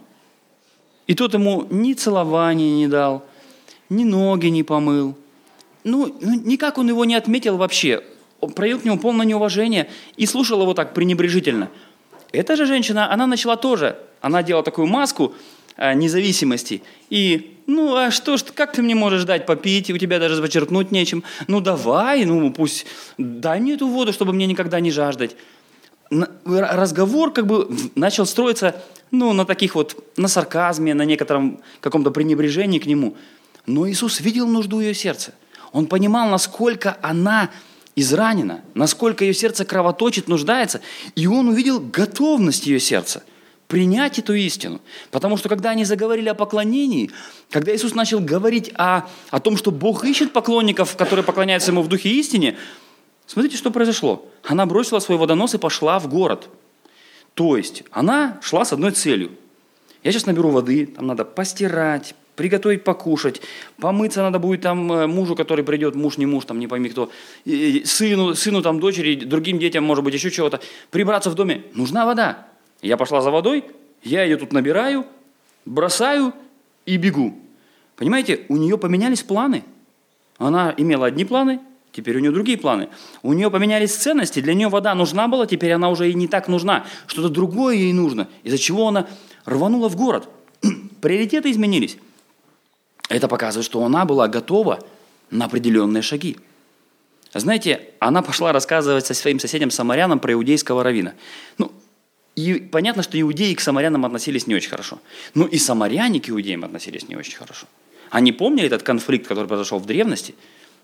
[1.07, 3.25] и тот ему ни целования не дал,
[3.89, 5.15] ни ноги не помыл.
[5.83, 8.03] Ну, ну никак он его не отметил вообще
[8.51, 11.69] проявил к нему полное неуважение и слушал его так пренебрежительно.
[12.31, 15.33] Эта же женщина, она начала тоже, она делала такую маску
[15.77, 16.81] независимости.
[17.09, 20.91] И, ну, а что ж, как ты мне можешь дать попить, у тебя даже зачерпнуть
[20.91, 21.23] нечем.
[21.47, 22.85] Ну, давай, ну, пусть,
[23.17, 25.35] дай мне эту воду, чтобы мне никогда не жаждать.
[26.45, 28.75] Разговор как бы начал строиться,
[29.11, 33.15] ну, на таких вот, на сарказме, на некотором каком-то пренебрежении к нему.
[33.65, 35.33] Но Иисус видел нужду ее сердца.
[35.71, 37.49] Он понимал, насколько она
[37.95, 40.81] изранена, насколько ее сердце кровоточит, нуждается,
[41.15, 43.23] и он увидел готовность ее сердца
[43.73, 44.81] принять эту истину.
[45.09, 47.09] Потому что когда они заговорили о поклонении,
[47.49, 51.87] когда Иисус начал говорить о, о том, что Бог ищет поклонников, которые поклоняются Ему в
[51.87, 52.55] духе истине,
[53.25, 54.29] смотрите, что произошло.
[54.43, 56.49] Она бросила свой водонос и пошла в город.
[57.33, 59.31] То есть она шла с одной целью.
[60.03, 63.41] Я сейчас наберу воды, там надо постирать, приготовить покушать,
[63.79, 67.09] помыться надо будет там э, мужу, который придет, муж не муж, там не пойми кто,
[67.43, 72.52] сыну, сыну там дочери, другим детям, может быть, еще чего-то, прибраться в доме, нужна вода.
[72.83, 73.63] Я пошла за водой,
[74.03, 75.05] я ее тут набираю,
[75.65, 76.33] бросаю
[76.85, 77.33] и бегу.
[77.95, 79.63] Понимаете, у нее поменялись планы.
[80.37, 81.61] Она имела одни планы,
[81.93, 82.89] теперь у нее другие планы.
[83.21, 86.49] У нее поменялись ценности, для нее вода нужна была, теперь она уже и не так
[86.49, 86.85] нужна.
[87.07, 89.07] Что-то другое ей нужно, из-за чего она
[89.45, 90.27] рванула в город.
[91.01, 91.97] Приоритеты изменились.
[93.07, 94.79] Это показывает, что она была готова
[95.31, 96.37] на определенные шаги.
[97.33, 101.13] Знаете, она пошла рассказывать со своим соседям-самарянам про иудейского равина.
[101.57, 101.71] Ну,
[102.35, 104.99] и понятно, что иудеи к самарянам относились не очень хорошо.
[105.35, 107.67] Но и самаряне к иудеям относились не очень хорошо.
[108.09, 110.35] Они помнили этот конфликт, который произошел в древности,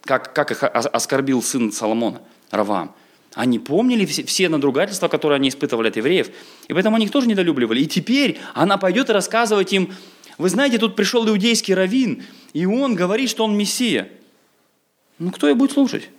[0.01, 2.93] как, как их оскорбил сын Соломона, Раваам.
[3.33, 6.29] Они помнили все, все надругательства, которые они испытывали от евреев,
[6.67, 7.81] и поэтому они их тоже недолюбливали.
[7.81, 9.93] И теперь она пойдет и рассказывать им,
[10.37, 14.09] вы знаете, тут пришел иудейский раввин, и он говорит, что он Мессия.
[15.19, 16.09] Ну, кто ее будет слушать?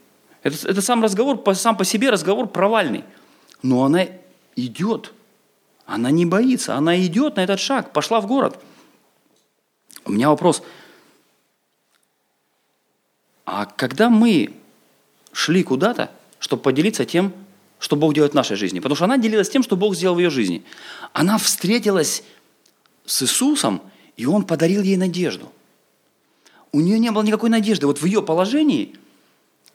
[0.43, 3.05] Это, это сам разговор, сам по себе разговор провальный.
[3.63, 4.07] Но она
[4.57, 5.13] идет.
[5.91, 6.77] Она не боится.
[6.77, 7.93] Она идет на этот шаг.
[7.93, 8.63] Пошла в город.
[10.05, 10.63] У меня вопрос.
[13.45, 14.55] А когда мы
[15.33, 17.33] шли куда-то, чтобы поделиться тем,
[17.81, 18.79] что Бог делает в нашей жизни.
[18.79, 20.63] Потому что она делилась тем, что Бог сделал в ее жизни.
[21.13, 22.23] Она встретилась
[23.05, 23.83] с Иисусом,
[24.17, 25.51] и Он подарил ей надежду.
[26.71, 27.89] У нее не было никакой надежды.
[27.89, 28.95] Вот в ее положении,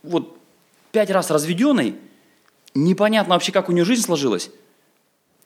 [0.01, 0.38] вот
[0.93, 1.95] пять раз разведенной,
[2.73, 4.49] непонятно вообще, как у нее жизнь сложилась.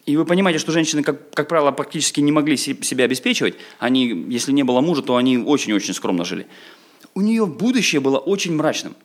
[0.05, 3.55] И вы понимаете, что женщины, как, как правило, практически не могли себя обеспечивать.
[3.79, 6.47] Они, если не было мужа, то они очень-очень скромно жили.
[7.13, 8.95] У нее будущее было очень мрачным.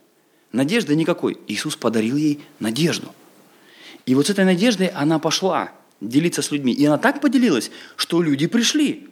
[0.53, 1.37] Надежды никакой.
[1.49, 3.13] Иисус подарил ей надежду.
[4.07, 6.73] И вот с этой надеждой она пошла делиться с людьми.
[6.73, 9.09] И она так поделилась, что люди пришли.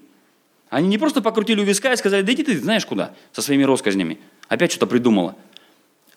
[0.71, 3.65] Они не просто покрутили у виска и сказали, да иди ты знаешь куда, со своими
[3.65, 4.19] россказнями.
[4.49, 5.37] Опять что-то придумала.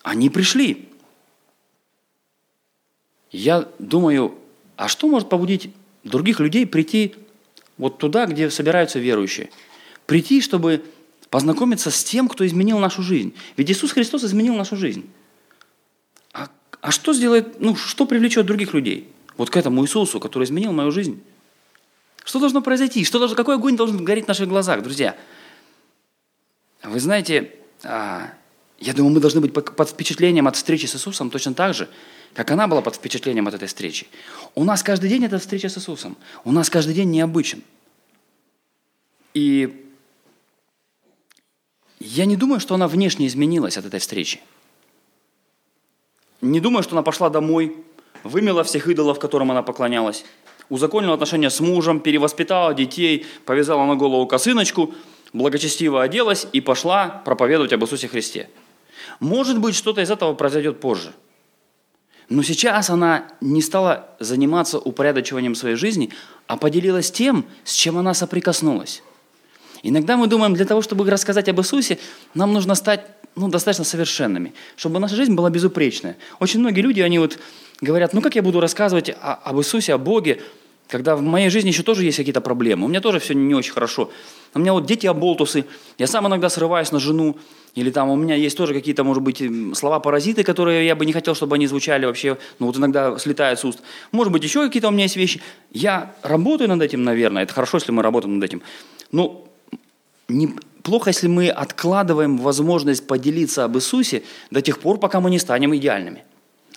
[0.02, 0.88] Они пришли.
[3.32, 4.38] Я думаю,
[4.76, 5.70] а что может побудить
[6.04, 7.14] других людей прийти
[7.78, 9.50] вот туда, где собираются верующие?
[10.06, 10.84] Прийти, чтобы
[11.30, 13.34] познакомиться с тем, кто изменил нашу жизнь.
[13.56, 15.08] Ведь Иисус Христос изменил нашу жизнь.
[16.32, 16.48] А,
[16.80, 19.08] а что сделает, ну, что привлечет других людей?
[19.36, 21.22] Вот к этому Иисусу, который изменил мою жизнь.
[22.24, 23.04] Что должно произойти?
[23.04, 25.16] Что должно, какой огонь должен гореть в наших глазах, друзья?
[26.82, 28.32] Вы знаете, а,
[28.78, 31.88] я думаю, мы должны быть под впечатлением от встречи с Иисусом точно так же,
[32.36, 34.06] как она была под впечатлением от этой встречи.
[34.54, 36.18] У нас каждый день эта встреча с Иисусом.
[36.44, 37.62] У нас каждый день необычен.
[39.32, 39.90] И
[41.98, 44.40] я не думаю, что она внешне изменилась от этой встречи.
[46.42, 47.74] Не думаю, что она пошла домой,
[48.22, 50.22] вымела всех идолов, которым она поклонялась,
[50.68, 54.94] узаконила отношения с мужем, перевоспитала детей, повязала на голову косыночку,
[55.32, 58.50] благочестиво оделась и пошла проповедовать об Иисусе Христе.
[59.20, 61.14] Может быть, что-то из этого произойдет позже–
[62.28, 66.10] но сейчас она не стала заниматься упорядочиванием своей жизни,
[66.46, 69.02] а поделилась тем, с чем она соприкоснулась.
[69.82, 71.98] Иногда мы думаем, для того, чтобы рассказать об Иисусе,
[72.34, 76.16] нам нужно стать ну, достаточно совершенными, чтобы наша жизнь была безупречная.
[76.40, 77.38] Очень многие люди, они вот
[77.80, 80.40] говорят, ну как я буду рассказывать о, об Иисусе, о Боге,
[80.88, 82.86] когда в моей жизни еще тоже есть какие-то проблемы.
[82.86, 84.10] У меня тоже все не очень хорошо.
[84.54, 85.66] У меня вот дети оболтусы,
[85.98, 87.36] я сам иногда срываюсь на жену,
[87.76, 89.40] или там у меня есть тоже какие-то, может быть,
[89.76, 93.64] слова-паразиты, которые я бы не хотел, чтобы они звучали вообще, ну вот иногда слетают с
[93.64, 93.80] уст.
[94.10, 95.40] Может быть, еще какие-то у меня есть вещи.
[95.70, 98.62] Я работаю над этим, наверное, это хорошо, если мы работаем над этим.
[99.12, 99.46] Но
[100.28, 105.38] не, плохо, если мы откладываем возможность поделиться об Иисусе до тех пор, пока мы не
[105.38, 106.24] станем идеальными.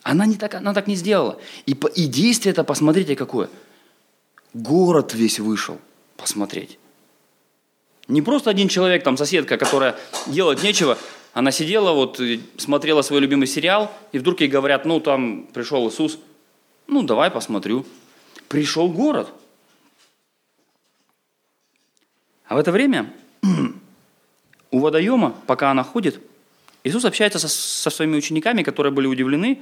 [0.03, 1.39] Она, не так, она так не сделала.
[1.65, 3.49] И, и действие это, посмотрите, какое–
[4.53, 5.77] Город весь вышел
[6.17, 6.79] посмотреть.
[8.09, 9.95] Не просто один человек, там соседка, которая
[10.25, 10.97] делать нечего,
[11.33, 12.19] она сидела, вот
[12.57, 16.17] смотрела свой любимый сериал, и вдруг ей говорят, ну там пришел Иисус,
[16.87, 17.85] ну давай посмотрю.
[18.47, 19.29] Пришел город.
[22.47, 23.13] А в это время
[24.71, 26.19] у водоема, пока она ходит,
[26.83, 29.61] Иисус общается со, со своими учениками, которые были удивлены,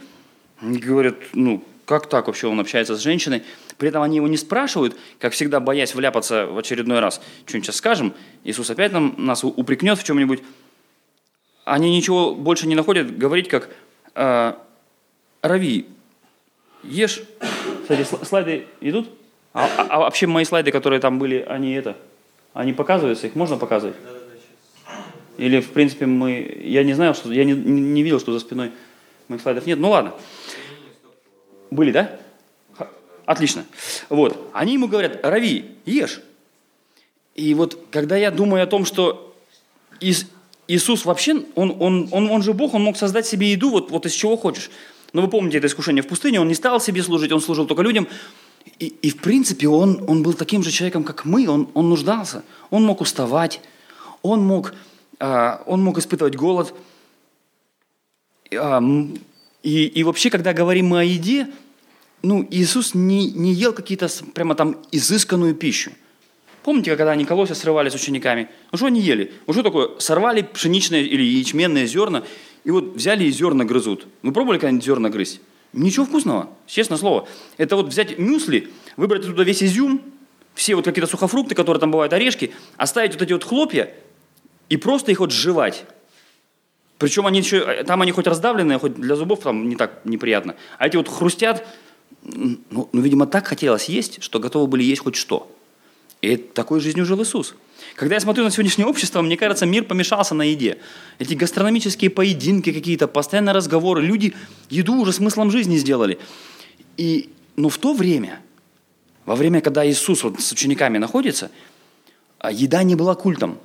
[0.62, 3.44] говорят, ну, как так вообще он общается с женщиной?
[3.78, 7.22] При этом они его не спрашивают, как всегда, боясь вляпаться в очередной раз.
[7.46, 10.42] Что-нибудь сейчас скажем, Иисус опять нам, нас упрекнет в чем-нибудь.
[11.64, 13.70] Они ничего больше не находят говорить, как
[14.16, 14.54] э,
[15.42, 15.86] «Рави,
[16.84, 17.22] ешь».
[17.82, 19.10] Кстати, слайды идут?
[19.54, 21.96] А, а, а вообще мои слайды, которые там были, они это,
[22.54, 23.96] они показываются, их можно показывать?
[25.38, 26.60] Или, в принципе, мы...
[26.64, 27.32] Я не знаю, что...
[27.32, 28.72] Я не, не видел, что за спиной
[29.28, 29.80] моих слайдов нет.
[29.80, 30.14] Ну ладно.
[31.72, 32.20] Были, да?
[33.26, 33.66] Отлично.
[34.10, 34.50] Вот.
[34.54, 36.22] Они ему говорят, Рави, ешь.
[37.36, 39.36] И вот когда я думаю о том, что
[40.00, 44.06] Иисус вообще, он, он, он, он же Бог, он мог создать себе еду вот, вот
[44.06, 44.72] из чего хочешь.
[45.14, 47.84] Но вы помните это искушение в пустыне, он не стал себе служить, он служил только
[47.84, 48.08] людям.
[48.80, 52.44] И, и в принципе он, он был таким же человеком, как мы, он, он нуждался.
[52.70, 53.62] Он мог уставать,
[54.22, 54.74] он мог,
[55.20, 56.74] а, он мог испытывать голод.
[58.56, 58.82] А,
[59.68, 61.50] и, и вообще, когда говорим мы о еде,
[62.24, 65.92] ну, Иисус не, не ел какие-то прямо там изысканную пищу.
[66.64, 68.48] Помните, когда они колосья срывали с учениками?
[68.72, 69.34] Ну что они ели?
[69.46, 69.90] Ну что такое?
[70.00, 72.24] Сорвали пшеничные или ячменные зерна,
[72.64, 74.08] и вот взяли и зерна грызут.
[74.22, 75.42] Вы пробовали когда-нибудь зерна грызть?
[75.74, 77.28] Ничего вкусного, честное слово.
[77.58, 80.02] Это вот взять мюсли, выбрать оттуда весь изюм,
[80.56, 83.94] все вот какие-то сухофрукты, которые там бывают, орешки, оставить вот эти вот хлопья
[84.70, 85.84] и просто их вот сживать.
[86.98, 90.56] Причем они еще, там они хоть раздавленные, хоть для зубов там не так неприятно.
[90.80, 91.66] А эти вот хрустят,
[92.24, 95.52] ну, ну видимо, так хотелось есть, что готовы были есть хоть что.
[96.22, 97.54] И такой жизнью жил Иисус.
[97.96, 100.80] Когда я смотрю на сегодняшнее общество, мне кажется, мир помешался на еде.
[101.20, 104.02] Эти гастрономические поединки какие-то, постоянные разговоры.
[104.02, 104.34] Люди
[104.70, 106.18] еду уже смыслом жизни сделали.
[106.98, 108.40] И, но в то время,
[109.26, 111.52] во время, когда Иисус вот с учениками находится,
[112.40, 113.60] а, еда не была культом.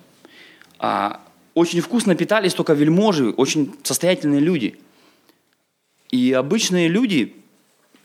[0.78, 1.22] А
[1.54, 4.78] очень вкусно питались только вельможи, очень состоятельные люди.
[6.10, 7.34] И обычные люди,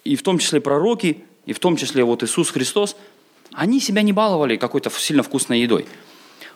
[0.03, 2.95] и в том числе пророки, и в том числе вот Иисус Христос–
[3.51, 5.85] они себя не баловали какой-то сильно вкусной едой.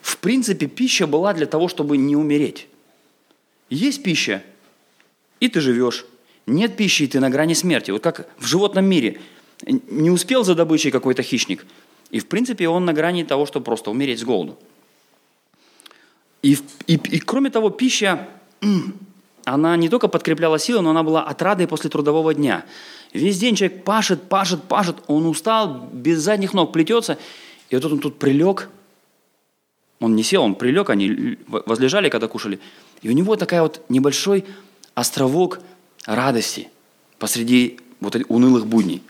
[0.01, 2.67] В принципе, пища была для того, чтобы не умереть.
[3.69, 4.43] Есть пища,
[5.39, 6.05] и ты живешь.
[6.45, 7.91] Нет пищи, и ты на грани смерти.
[7.91, 9.19] Вот как в животном мире.
[9.65, 11.65] Не успел за добычей какой-то хищник.
[12.09, 14.57] И, в принципе, он на грани того, чтобы просто умереть с голоду.
[16.41, 18.27] И, и, и кроме того, пища,
[19.45, 22.65] она не только подкрепляла силы, но она была отрадой после трудового дня.
[23.13, 27.17] Весь день человек пашет, пашет, пашет, он устал, без задних ног плетется,
[27.69, 28.69] и вот он тут прилег,
[29.99, 32.59] он не сел, он прилег, они возлежали, когда кушали,
[33.01, 34.45] и у него такая вот небольшой
[34.95, 35.59] островок
[36.05, 36.69] радости
[37.19, 39.03] посреди вот унылых будней.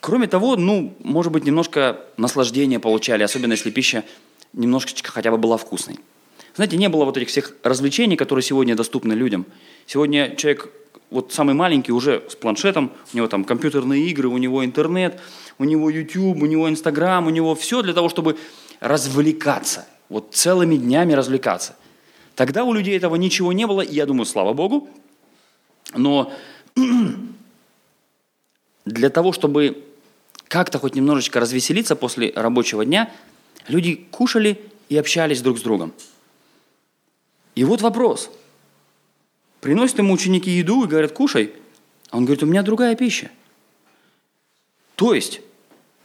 [0.00, 4.04] Кроме того, ну, может быть, немножко наслаждения получали, особенно если пища
[4.52, 5.98] немножечко хотя бы была вкусной.
[6.56, 9.44] Знаете, не было вот этих всех развлечений, которые сегодня доступны людям.
[9.86, 10.70] Сегодня человек
[11.10, 15.20] вот самый маленький уже с планшетом, у него там компьютерные игры, у него интернет,
[15.58, 18.38] у него YouTube, у него Instagram, у него все для того, чтобы
[18.80, 21.76] развлекаться, вот целыми днями развлекаться.
[22.34, 24.88] Тогда у людей этого ничего не было, и я думаю, слава Богу.
[25.94, 26.32] Но
[28.86, 29.84] для того, чтобы
[30.48, 33.12] как-то хоть немножечко развеселиться после рабочего дня,
[33.68, 35.92] люди кушали и общались друг с другом.
[37.56, 38.30] И вот вопрос–
[39.66, 41.52] Приносят ему ученики еду и говорят, кушай.
[42.10, 43.32] А он говорит, у меня другая пища.
[44.94, 45.40] То есть,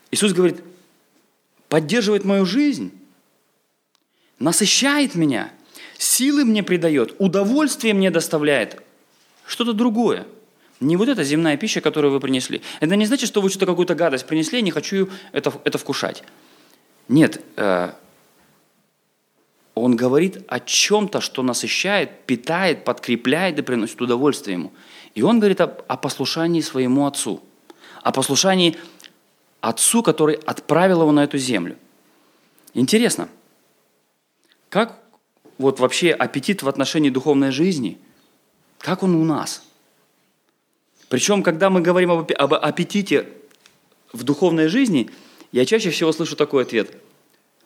[0.09, 0.63] Иисус говорит,
[1.69, 2.91] поддерживает мою жизнь,
[4.39, 5.51] насыщает меня,
[5.99, 8.81] силы мне придает, удовольствие мне доставляет,
[9.45, 10.25] что-то другое.
[10.79, 12.63] Не вот эта земная пища, которую вы принесли.
[12.79, 16.23] Это не значит, что вы что-то какую-то гадость принесли, я не хочу это, это вкушать.
[17.07, 17.91] Нет, э,
[19.73, 24.73] он говорит о чем-то, что насыщает, питает, подкрепляет и приносит удовольствие ему.
[25.15, 27.41] И он говорит о, о послушании своему отцу,
[28.01, 28.77] о послушании
[29.61, 31.77] отцу, который отправил его на эту землю.
[32.73, 33.29] Интересно,
[34.69, 35.01] как
[35.57, 37.97] вот вообще аппетит в отношении духовной жизни,
[38.79, 39.63] как он у нас?
[41.07, 43.27] Причем, когда мы говорим об, аппетите
[44.11, 45.11] в духовной жизни,
[45.51, 46.97] я чаще всего слышу такой ответ–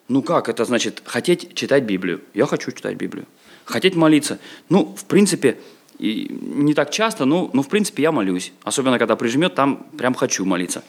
[0.08, 2.22] ну как это значит хотеть читать Библию?
[2.34, 3.26] Я хочу читать Библию.
[3.66, 4.40] Хотеть молиться?
[4.70, 5.58] Ну, в принципе,
[5.98, 8.54] и не так часто, но, но в принципе я молюсь.
[8.64, 10.84] Особенно, когда прижмет, там прям хочу молиться.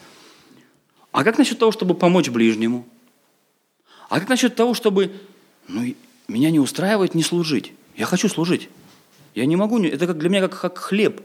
[1.11, 2.87] А как насчет того, чтобы помочь ближнему?
[4.09, 5.11] А как насчет того, чтобы...
[5.67, 5.95] Ну,
[6.27, 7.73] меня не устраивает не служить.
[7.95, 8.69] Я хочу служить.
[9.33, 11.21] Я не могу, это как для меня как, как хлеб.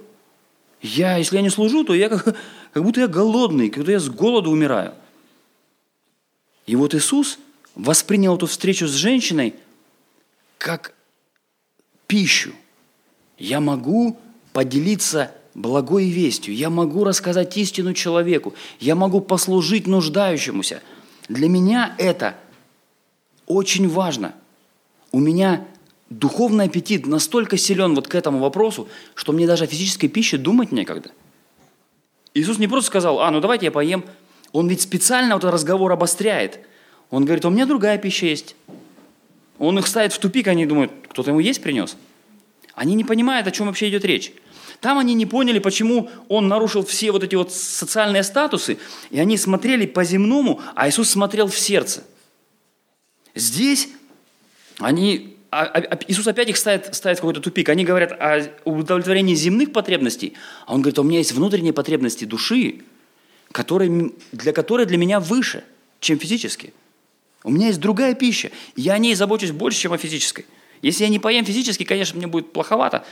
[0.81, 2.37] Я, если я не служу, то я как,
[2.73, 4.95] как будто я голодный, как будто я с голоду умираю.
[6.67, 7.39] И вот Иисус–
[7.75, 9.55] воспринял эту встречу с женщиной
[10.59, 10.95] как
[12.07, 12.53] пищу.
[13.39, 14.19] Я могу
[14.53, 20.83] поделиться благой вестью, я могу рассказать истину человеку, я могу послужить нуждающемуся.
[21.29, 22.37] Для меня это
[23.47, 24.35] очень важно.
[25.11, 25.67] У меня
[26.11, 30.73] духовный аппетит настолько силен вот к этому вопросу, что мне даже о физической пище думать
[30.73, 31.11] некогда.
[32.35, 34.05] Иисус не просто сказал, а, ну давайте я поем.
[34.53, 36.61] Он ведь специально вот этот разговор обостряет–
[37.13, 38.57] он говорит, у меня другая пища есть.
[39.59, 41.95] Он их ставит в тупик, они думают, кто-то ему есть принес.
[42.75, 44.33] Они не понимают, о чем вообще идет речь.
[44.81, 48.79] Там они не поняли, почему он нарушил все вот эти вот социальные статусы,
[49.11, 52.03] и они смотрели по-земному, а Иисус смотрел в сердце.
[53.35, 53.91] Здесь
[54.79, 57.69] они, а, а, а Иисус опять их ставит, ставит в какой-то тупик.
[57.69, 60.33] Они говорят о удовлетворении земных потребностей,
[60.67, 62.81] а он говорит, у меня есть внутренние потребности души,
[63.53, 65.63] которые, для которой для меня выше,
[66.01, 66.73] чем физические.
[67.45, 68.51] У меня есть другая пища.
[68.77, 70.47] Я о ней забочусь больше, чем о физической.
[70.81, 73.05] Если я не поем физически, конечно, мне будет плоховато.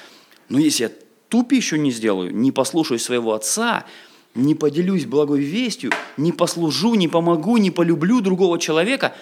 [0.48, 0.90] Но если я
[1.28, 3.86] ту пищу не сделаю, не послушаю своего отца,
[4.34, 9.14] не поделюсь благой вестью, не послужу, не помогу, не полюблю другого человека,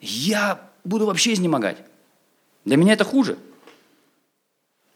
[0.00, 1.78] я буду вообще изнемогать.
[2.64, 3.38] Для меня это хуже.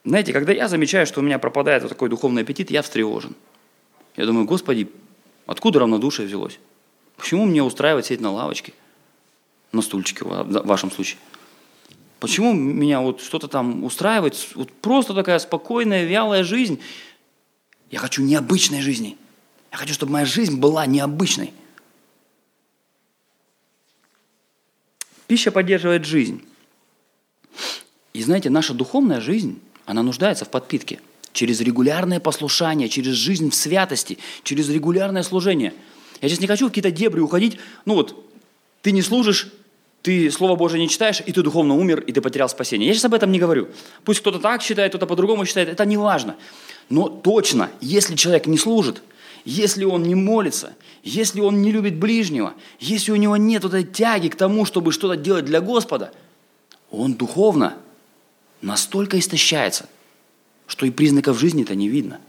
[0.05, 3.35] Знаете, когда я замечаю, что у меня пропадает вот такой духовный аппетит, я встревожен.
[4.17, 4.89] Я думаю, Господи,
[5.47, 6.59] откуда равнодушие взялось?
[7.17, 8.73] Почему мне устраивать сидеть на лавочке,
[9.77, 11.19] на стульчике в вашем случае?
[12.19, 14.37] Почему меня вот что-то там устраивает?
[14.55, 16.81] Вот просто такая спокойная, вялая жизнь.
[17.91, 19.17] Я хочу необычной жизни.
[19.71, 21.53] Я хочу, чтобы моя жизнь была необычной.
[25.27, 26.43] Пища поддерживает жизнь.
[28.13, 31.01] И знаете, наша духовная жизнь, она нуждается в подпитке.
[31.33, 35.75] Через регулярное послушание, через жизнь в святости, через регулярное служение.
[36.23, 37.59] Я сейчас не хочу в какие-то дебри уходить.
[37.85, 38.25] Ну вот,
[38.81, 39.53] ты не служишь,
[40.07, 42.87] ты Слово Божие не читаешь, и ты духовно умер, и ты потерял спасение.
[42.87, 43.67] Я сейчас об этом не говорю.
[44.05, 46.37] Пусть кто-то так считает, кто-то по-другому считает, это не важно.
[46.89, 49.03] Но точно, если человек не служит,
[49.45, 54.29] если он не молится, если он не любит ближнего, если у него нет этой тяги
[54.29, 56.13] к тому, чтобы что-то делать для Господа,
[56.93, 57.75] он духовно
[58.63, 59.89] настолько истощается,
[60.69, 62.21] что и признаков жизни-то не видно.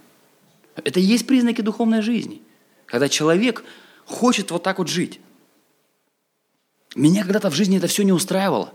[0.83, 2.41] Это и есть признаки духовной жизни,
[2.87, 3.63] когда человек
[4.07, 5.19] хочет вот так вот жить.
[6.95, 8.73] Меня когда-то в жизни это все не устраивало.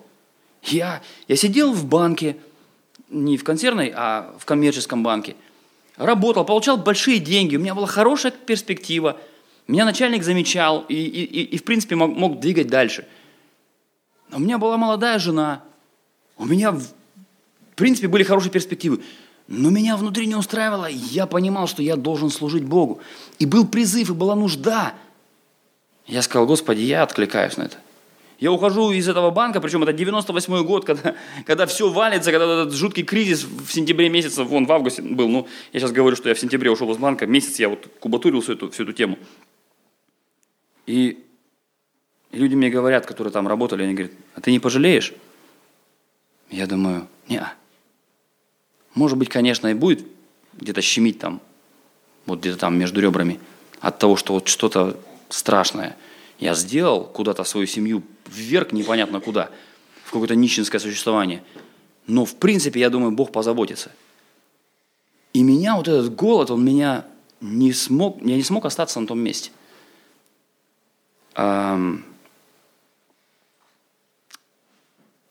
[0.62, 2.36] Я, я сидел в банке,
[3.08, 5.34] не в консервной, а в коммерческом банке,
[5.96, 9.18] работал, получал большие деньги, у меня была хорошая перспектива,
[9.66, 13.06] меня начальник замечал и, и, и, и в принципе, мог, мог двигать дальше.
[14.30, 15.62] У меня была молодая жена,
[16.36, 16.72] у меня
[17.72, 19.02] в принципе, были хорошие перспективы.
[19.48, 20.86] Но меня внутри не устраивало.
[20.86, 23.00] Я понимал, что я должен служить Богу.
[23.38, 24.94] И был призыв, и была нужда.
[26.06, 27.78] Я сказал, Господи, я откликаюсь на это.
[28.42, 31.14] Я ухожу из этого банка, причем это 98 год, когда,
[31.46, 35.28] когда все валится, когда этот жуткий кризис в сентябре месяце, вон в августе был.
[35.28, 38.40] Ну, я сейчас говорю, что я в сентябре ушел из банка, месяц я вот кубатурил
[38.40, 39.16] всю эту, всю эту тему.
[40.86, 41.24] И,
[42.32, 45.12] люди мне говорят, которые там работали, они говорят, а ты не пожалеешь?
[46.50, 47.40] Я думаю, не
[48.96, 50.04] может быть, конечно, и будет
[50.54, 51.40] где-то щемить там,
[52.26, 53.38] вот где-то там между ребрами,
[53.78, 55.96] от того, что вот что-то страшное
[56.40, 58.02] я сделал, куда-то свою семью
[58.32, 59.50] вверх непонятно куда,
[60.04, 61.42] в какое-то нищенское существование.
[62.06, 63.92] Но, в принципе, я думаю, Бог позаботится.
[65.32, 67.06] И меня вот этот голод, он меня
[67.40, 69.50] не смог, я не смог остаться на том месте.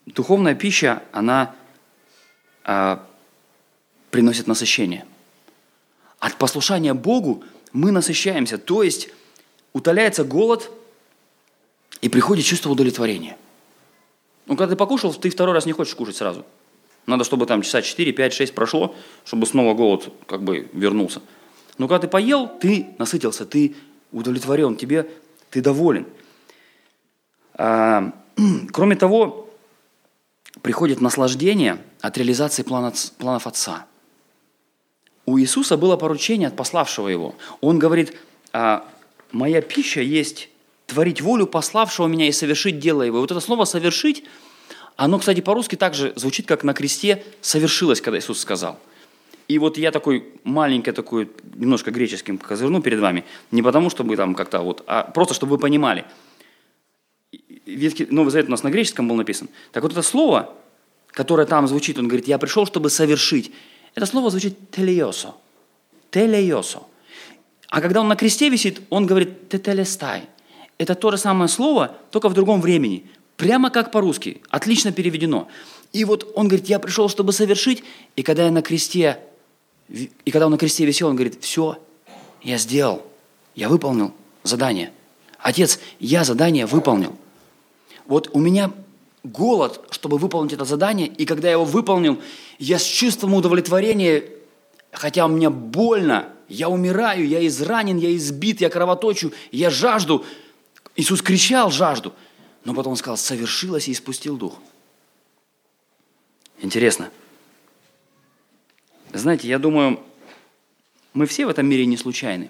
[0.07, 1.55] Духовная пища, она
[2.63, 3.07] а,
[4.09, 5.05] приносит насыщение.
[6.19, 9.09] От послушания Богу мы насыщаемся, то есть
[9.73, 10.71] утоляется голод
[12.01, 13.37] и приходит чувство удовлетворения.
[14.47, 16.45] Ну, когда ты покушал, ты второй раз не хочешь кушать сразу.
[17.05, 18.95] Надо, чтобы там часа 4, 5, 6 прошло,
[19.25, 21.21] чтобы снова голод как бы вернулся.
[21.77, 23.75] Но когда ты поел, ты насытился, ты
[24.11, 25.09] удовлетворен, тебе
[25.49, 26.05] ты доволен.
[27.55, 28.13] А,
[28.71, 29.49] кроме того,
[30.61, 33.85] приходит наслаждение от реализации планов, планов Отца–
[35.25, 37.35] у Иисуса было поручение от пославшего его.
[37.61, 38.17] Он говорит,
[38.53, 38.87] «А,
[39.31, 40.49] моя пища есть
[40.91, 43.17] творить волю пославшего меня и совершить дело его.
[43.17, 44.25] И вот это слово «совершить»,
[44.97, 48.77] оно, кстати, по-русски также звучит, как на кресте «совершилось», когда Иисус сказал.
[49.47, 54.35] И вот я такой маленький, такой, немножко греческим козырну перед вами, не потому, чтобы там
[54.35, 56.03] как-то вот, а просто, чтобы вы понимали.
[57.65, 59.47] Ветхий, Новый Завет у нас на греческом был написан.
[59.71, 60.53] Так вот это слово,
[61.07, 63.53] которое там звучит, он говорит, я пришел, чтобы совершить.
[63.95, 65.35] Это слово звучит телеосо.
[66.11, 66.83] Телеосо.
[67.69, 70.23] А когда он на кресте висит, он говорит тетелестай.
[70.81, 73.05] Это то же самое слово, только в другом времени.
[73.37, 74.41] Прямо как по-русски.
[74.49, 75.47] Отлично переведено.
[75.93, 77.83] И вот он говорит, я пришел, чтобы совершить.
[78.15, 79.19] И когда я на кресте,
[79.89, 81.77] и когда он на кресте висел, он говорит, все,
[82.41, 83.03] я сделал.
[83.53, 84.11] Я выполнил
[84.41, 84.91] задание.
[85.37, 87.15] Отец, я задание выполнил.
[88.07, 88.71] Вот у меня
[89.23, 92.19] голод, чтобы выполнить это задание, и когда я его выполнил,
[92.57, 94.23] я с чувством удовлетворения,
[94.91, 100.25] хотя мне больно, я умираю, я изранен, я избит, я кровоточу, я жажду.
[100.95, 102.13] Иисус кричал жажду,
[102.63, 104.59] но потом он сказал, совершилось и испустил дух.
[106.59, 107.09] Интересно.
[109.13, 109.99] Знаете, я думаю,
[111.13, 112.49] мы все в этом мире не случайны.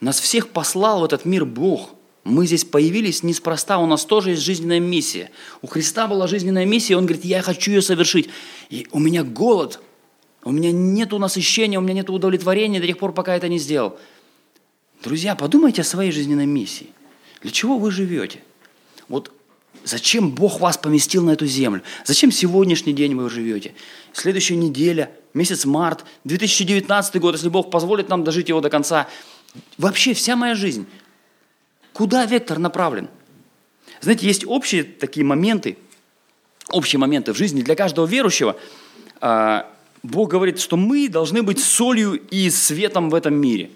[0.00, 1.90] Нас всех послал в этот мир Бог–
[2.24, 5.30] мы здесь появились неспроста, у нас тоже есть жизненная миссия.
[5.60, 8.28] У Христа была жизненная миссия, он говорит, я хочу ее совершить.
[8.70, 9.80] И у меня голод,
[10.44, 13.58] у меня нет насыщения, у меня нет удовлетворения до тех пор, пока я это не
[13.58, 13.98] сделал.
[15.02, 16.90] Друзья, подумайте о своей жизненной миссии.
[17.40, 18.40] Для чего вы живете?
[19.08, 19.32] Вот
[19.84, 21.82] зачем Бог вас поместил на эту землю?
[22.04, 23.74] Зачем сегодняшний день вы живете?
[24.12, 29.08] Следующая неделя, месяц март, 2019 год, если Бог позволит нам дожить его до конца.
[29.76, 30.86] Вообще вся моя жизнь–
[31.92, 33.08] Куда вектор направлен?
[34.00, 35.76] Знаете, есть общие такие моменты,
[36.70, 38.56] общие моменты в жизни для каждого верующего.
[39.20, 39.70] А,
[40.02, 43.70] Бог говорит, что мы должны быть солью и светом в этом мире.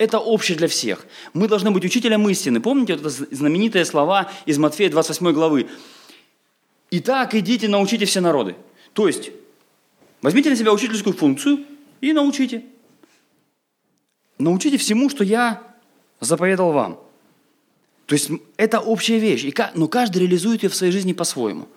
[0.00, 1.04] Это общее для всех.
[1.34, 2.58] Мы должны быть учителем истины.
[2.62, 5.68] Помните вот это знаменитые слова из Матфея 28 главы?
[6.90, 8.56] «Итак, идите, научите все народы».
[8.94, 9.30] То есть,
[10.22, 11.66] возьмите на себя учительскую функцию
[12.00, 12.64] и научите.
[14.38, 15.62] Научите всему, что я
[16.18, 16.98] заповедал вам.
[18.06, 21.68] То есть это общая вещь, но каждый реализует ее в своей жизни по-своему.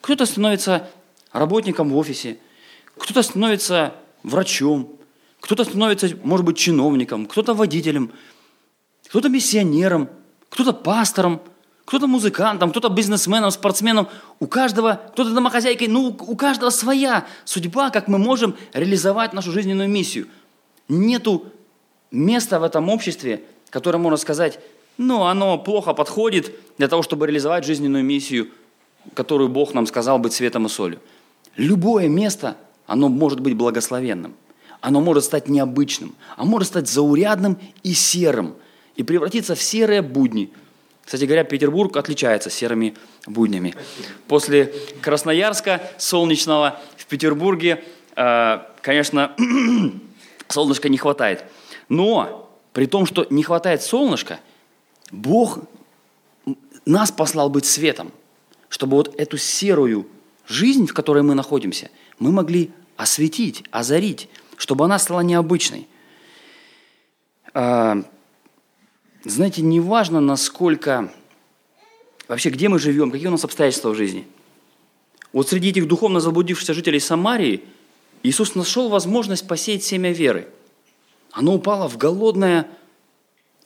[0.00, 0.88] Кто-то становится
[1.32, 2.38] работником в офисе,
[2.96, 4.96] кто-то становится врачом,
[5.44, 8.10] кто-то становится, может быть, чиновником, кто-то водителем,
[9.08, 10.08] кто-то миссионером,
[10.48, 11.42] кто-то пастором,
[11.84, 14.08] кто-то музыкантом, кто-то бизнесменом, спортсменом.
[14.40, 19.86] У каждого, кто-то домохозяйкой, ну, у каждого своя судьба, как мы можем реализовать нашу жизненную
[19.86, 20.28] миссию.
[20.88, 21.44] Нету
[22.10, 24.58] места в этом обществе, которое можно сказать,
[24.96, 28.48] ну, оно плохо подходит для того, чтобы реализовать жизненную миссию,
[29.12, 31.00] которую Бог нам сказал быть светом и солью.
[31.56, 34.36] Любое место, оно может быть благословенным.
[34.84, 38.54] Оно может стать необычным, а может стать заурядным и серым,
[38.96, 40.52] и превратиться в серые будни.
[41.02, 42.94] Кстати говоря, Петербург отличается серыми
[43.26, 43.74] буднями.
[44.28, 47.82] После Красноярска солнечного в Петербурге,
[48.14, 49.34] э, конечно,
[50.48, 51.44] солнышка не хватает.
[51.88, 54.38] Но при том, что не хватает солнышка,
[55.10, 55.60] Бог
[56.84, 58.12] нас послал быть светом,
[58.68, 60.06] чтобы вот эту серую
[60.46, 65.88] жизнь, в которой мы находимся, мы могли осветить, озарить, чтобы она стала необычной.
[67.52, 68.02] А,
[69.24, 71.12] знаете, не важно, насколько,
[72.28, 74.26] вообще, где мы живем, какие у нас обстоятельства в жизни.
[75.32, 77.64] Вот среди этих духовно заблудившихся жителей Самарии
[78.22, 80.48] Иисус нашел возможность посеять семя веры.
[81.32, 82.68] Оно упало в голодное,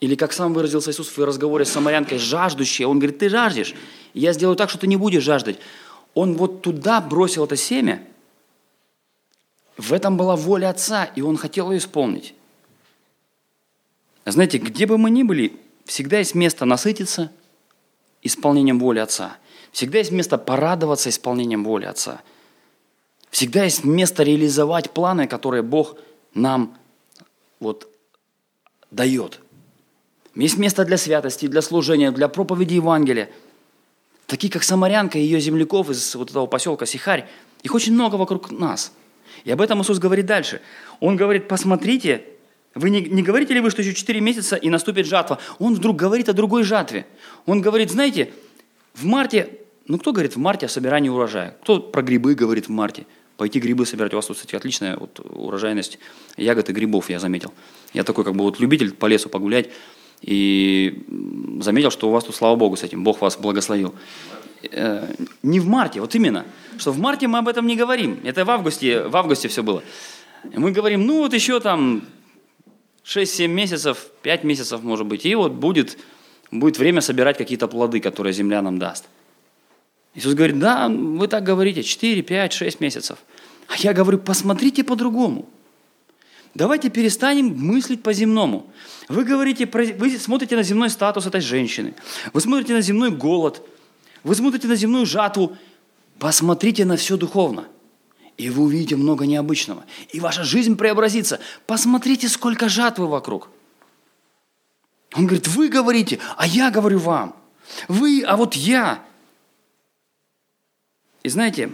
[0.01, 2.89] или как сам выразился Иисус в разговоре с самарянкой, жаждущее.
[2.89, 3.74] Он говорит, ты жаждешь,
[4.14, 5.59] я сделаю так, что ты не будешь жаждать.
[6.14, 8.03] Он вот туда бросил это семя–
[9.79, 12.35] в этом была воля Отца, и Он хотел ее исполнить.
[14.26, 17.33] Знаете, где бы мы ни были, всегда есть место насытиться
[18.20, 19.39] исполнением воли Отца.
[19.70, 22.20] Всегда есть место порадоваться исполнением воли Отца.
[23.31, 25.97] Всегда есть место реализовать планы, которые Бог
[26.35, 26.76] нам
[27.61, 27.89] вот
[28.91, 29.41] дает.
[30.35, 33.31] Есть место для святости, для служения, для проповеди Евангелия.
[34.26, 37.29] Такие, как Самарянка и ее земляков из вот этого поселка Сихарь,
[37.62, 38.93] их очень много вокруг нас–
[39.45, 40.61] и об этом Иисус говорит дальше.
[41.01, 42.24] Он говорит, посмотрите,
[42.74, 45.39] вы не, не говорите ли вы, что еще 4 месяца и наступит жатва?
[45.59, 47.07] Он вдруг говорит о другой жатве.
[47.47, 48.32] Он говорит, знаете,
[48.95, 49.49] в марте,
[49.86, 51.57] ну кто говорит в марте о собирании урожая?
[51.62, 53.07] Кто про грибы говорит в марте?
[53.36, 54.12] Пойти грибы собирать.
[54.12, 55.99] У вас тут, кстати, отличная вот урожайность
[56.36, 57.53] ягод и грибов, я заметил.
[57.95, 59.70] Я такой как бы вот любитель по лесу погулять.
[60.22, 61.05] И
[61.61, 63.05] заметил, что у вас тут, слава Богу, с этим.
[63.05, 63.95] Бог вас благословил.
[64.63, 66.45] Э, не в марте, вот именно.
[66.79, 68.21] Что в марте мы об этом не говорим.
[68.25, 69.83] Это в августе, в августе все было.
[70.53, 72.03] И мы говорим, ну вот еще там
[73.05, 75.99] 6-7 месяцев, 5 месяцев может быть, и вот будет,
[76.51, 79.05] будет время собирать какие-то плоды, которые земля нам даст.
[80.15, 83.19] Иисус говорит, да, вы так говорите, 4, 5, 6 месяцев.
[83.69, 85.49] А я говорю, посмотрите по-другому.
[86.55, 88.73] Давайте перестанем мыслить по-земному.
[89.09, 91.95] Вы говорите, вы смотрите на земной статус этой женщины,
[92.33, 93.63] вы смотрите на земной голод–
[94.29, 95.57] вы смотрите на земную жатву,
[96.18, 97.66] посмотрите на все духовно.
[98.37, 99.87] И вы увидите много необычного.
[100.11, 101.41] И ваша жизнь преобразится.
[101.66, 103.49] Посмотрите, сколько жатвы вокруг.
[105.14, 107.35] Он говорит, вы говорите, а я говорю вам.
[107.89, 109.03] Вы, а вот я.
[111.22, 111.72] И знаете,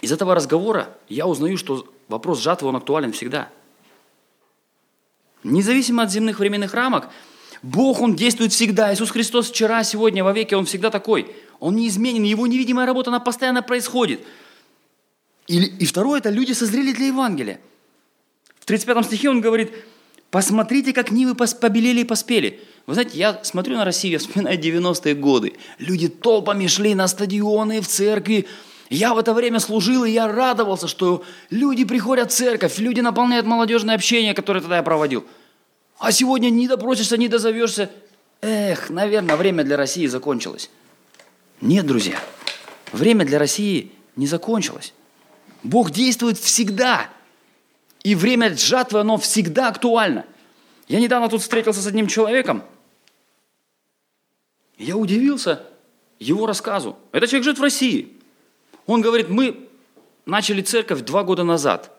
[0.00, 3.50] из этого разговора я узнаю, что вопрос жатвы, он актуален всегда.
[5.44, 7.10] Независимо от земных временных рамок–
[7.62, 8.92] Бог, Он действует всегда.
[8.92, 11.34] Иисус Христос вчера, сегодня, во веки, Он всегда такой.
[11.60, 14.20] Он неизменен, Его невидимая работа, она постоянно происходит.
[15.46, 17.60] И, и второе, это люди созрели для Евангелия.
[18.58, 19.72] В 35 стихе он говорит,
[20.30, 22.60] посмотрите, как нивы побелели и поспели.
[22.86, 25.54] Вы знаете, я смотрю на Россию, я вспоминаю 90-е годы.
[25.78, 28.46] Люди толпами шли на стадионы, в церкви.
[28.90, 33.46] Я в это время служил, и я радовался, что люди приходят в церковь, люди наполняют
[33.46, 35.24] молодежное общение, которое тогда я проводил–
[36.02, 37.88] а сегодня не допросишься, не дозовешься.
[38.40, 40.68] Эх, наверное, время для России закончилось.
[41.60, 42.18] Нет, друзья,
[42.90, 44.94] время для России не закончилось.
[45.62, 47.08] Бог действует всегда.
[48.02, 50.26] И время жатвы, оно всегда актуально.
[50.88, 52.64] Я недавно тут встретился с одним человеком.
[54.78, 55.64] Я удивился
[56.18, 56.98] его рассказу.
[57.12, 58.12] Этот человек живет в России.
[58.86, 59.68] Он говорит, мы
[60.26, 61.96] начали церковь два года назад.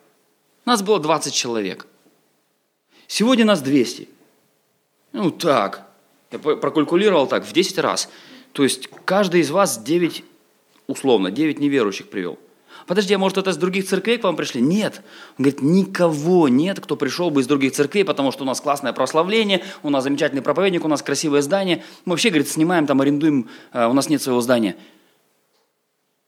[0.65, 1.87] Нас было 20 человек.
[3.07, 4.09] Сегодня нас 200.
[5.13, 5.87] Ну так,
[6.31, 8.09] я прокалькулировал так, в 10 раз.
[8.51, 10.23] То есть каждый из вас 9,
[10.87, 12.39] условно, 9 неверующих привел.
[12.87, 14.61] Подожди, а может это из других церквей к вам пришли?
[14.61, 15.01] Нет.
[15.37, 18.93] Он говорит, никого нет, кто пришел бы из других церквей, потому что у нас классное
[18.93, 21.83] прославление, у нас замечательный проповедник, у нас красивое здание.
[22.05, 24.75] Мы вообще, говорит, снимаем там, арендуем, э, у нас нет своего здания.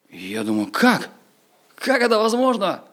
[0.10, 1.10] Я думаю, как?
[1.76, 2.84] Как это возможно?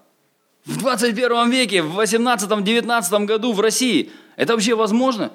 [0.65, 4.11] В 21 веке, в 18-19 году в России.
[4.37, 5.33] Это вообще возможно?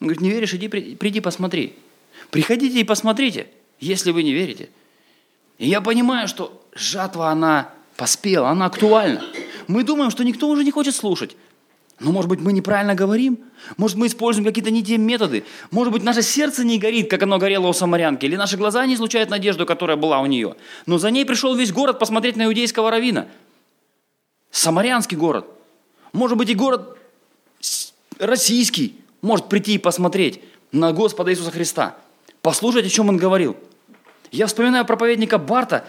[0.00, 1.74] Он говорит, не веришь, иди, приди посмотри.
[2.30, 3.48] Приходите и посмотрите,
[3.78, 4.68] если вы не верите.
[5.58, 9.22] И я понимаю, что жатва, она поспела, она актуальна.
[9.66, 11.36] Мы думаем, что никто уже не хочет слушать.
[11.98, 13.38] Но, может быть, мы неправильно говорим?
[13.76, 15.44] Может, мы используем какие-то не те методы?
[15.70, 18.24] Может быть, наше сердце не горит, как оно горело у самарянки?
[18.24, 20.56] Или наши глаза не излучают надежду, которая была у нее?
[20.86, 23.26] Но за ней пришел весь город посмотреть на иудейского равина.
[24.50, 25.46] Самарянский город.
[26.12, 26.98] Может быть, и город
[28.18, 30.42] российский может прийти и посмотреть
[30.72, 31.96] на Господа Иисуса Христа.
[32.42, 33.56] Послушать, о чем Он говорил.
[34.30, 35.84] Я вспоминаю проповедника Барта,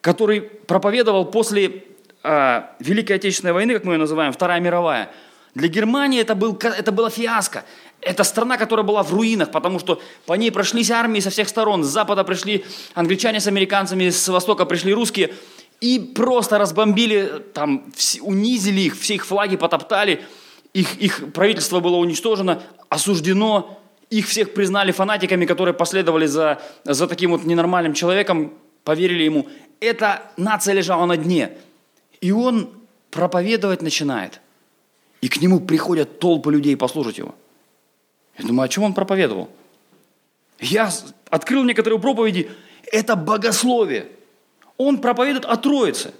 [0.00, 1.84] который проповедовал после
[2.22, 5.10] э, Великой Отечественной войны, как мы ее называем, Вторая мировая.
[5.54, 7.64] Для Германии это, был, это была фиаско.
[8.00, 11.82] Это страна, которая была в руинах, потому что по ней прошлись армии со всех сторон.
[11.82, 15.34] С запада пришли англичане с американцами, с востока пришли русские.
[15.80, 20.22] И просто разбомбили, там, унизили их, все их флаги потоптали.
[20.72, 23.78] Их, их правительство было уничтожено, осуждено.
[24.08, 28.52] Их всех признали фанатиками, которые последовали за, за таким вот ненормальным человеком,
[28.84, 29.48] поверили ему
[29.80, 31.56] эта нация лежала на дне.
[32.20, 32.70] И он
[33.10, 34.40] проповедовать начинает.
[35.20, 37.34] И к нему приходят толпы людей послушать его.
[38.38, 39.48] Я думаю, о чем он проповедовал?
[40.58, 40.90] Я
[41.30, 42.50] открыл некоторые проповеди.
[42.92, 44.08] Это богословие.
[44.78, 46.12] Он проповедует о Троице.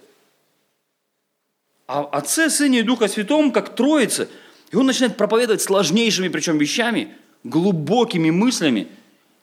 [1.87, 4.29] О Отце, Сыне и Духа Святом, как Троице.
[4.71, 8.89] И он начинает проповедовать сложнейшими, причем вещами, глубокими мыслями.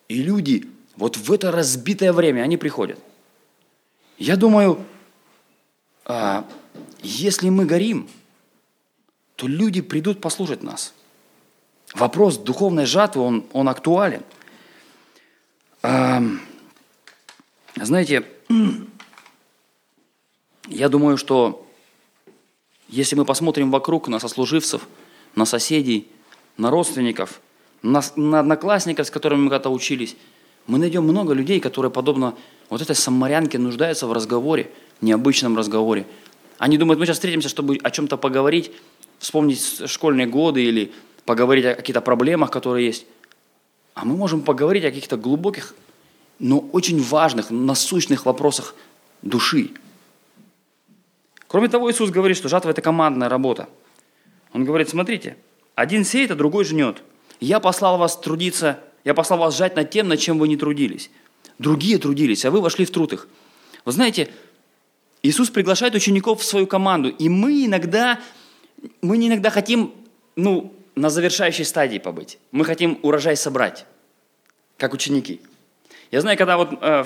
[0.09, 2.99] И люди вот в это разбитое время, они приходят–
[4.17, 4.85] я думаю,
[6.05, 6.47] а,
[7.01, 8.07] если мы горим,
[9.35, 10.93] то люди придут послушать нас.
[11.93, 14.23] Вопрос духовной жатвы, он, он актуален.
[15.81, 16.21] А,
[17.75, 18.25] знаете,
[20.67, 21.65] я думаю, что
[22.87, 24.87] если мы посмотрим вокруг на сослуживцев,
[25.35, 26.07] на соседей,
[26.57, 27.41] на родственников,
[27.81, 30.15] на, на одноклассников, с которыми мы когда-то учились,
[30.67, 32.35] мы найдем много людей, которые, подобно
[32.69, 36.05] вот этой самарянке, нуждаются в разговоре, необычном разговоре.
[36.57, 38.71] Они думают, мы сейчас встретимся, чтобы о чем-то поговорить,
[39.19, 40.91] вспомнить школьные годы или
[41.25, 43.05] поговорить о каких-то проблемах, которые есть.
[43.93, 45.75] А мы можем поговорить о каких-то глубоких,
[46.39, 48.75] но очень важных, насущных вопросах
[49.21, 49.71] души.
[51.53, 53.69] Кроме того, Иисус говорит, что жатва– это командная работа.
[54.51, 55.37] Он говорит, смотрите,
[55.75, 57.03] один сеет, а другой жнет.
[57.39, 61.09] Я послал вас трудиться я послал вас жать над тем, над чем вы не трудились.
[61.59, 63.27] Другие трудились, а вы вошли в труд их.
[63.85, 64.29] Вы знаете,
[65.21, 68.19] Иисус приглашает учеников в свою команду, и мы иногда,
[69.01, 69.93] мы не иногда хотим,
[70.35, 72.37] ну, на завершающей стадии побыть.
[72.51, 73.85] Мы хотим урожай собрать,
[74.77, 75.41] как ученики.
[76.11, 77.03] Я знаю, когда вот э,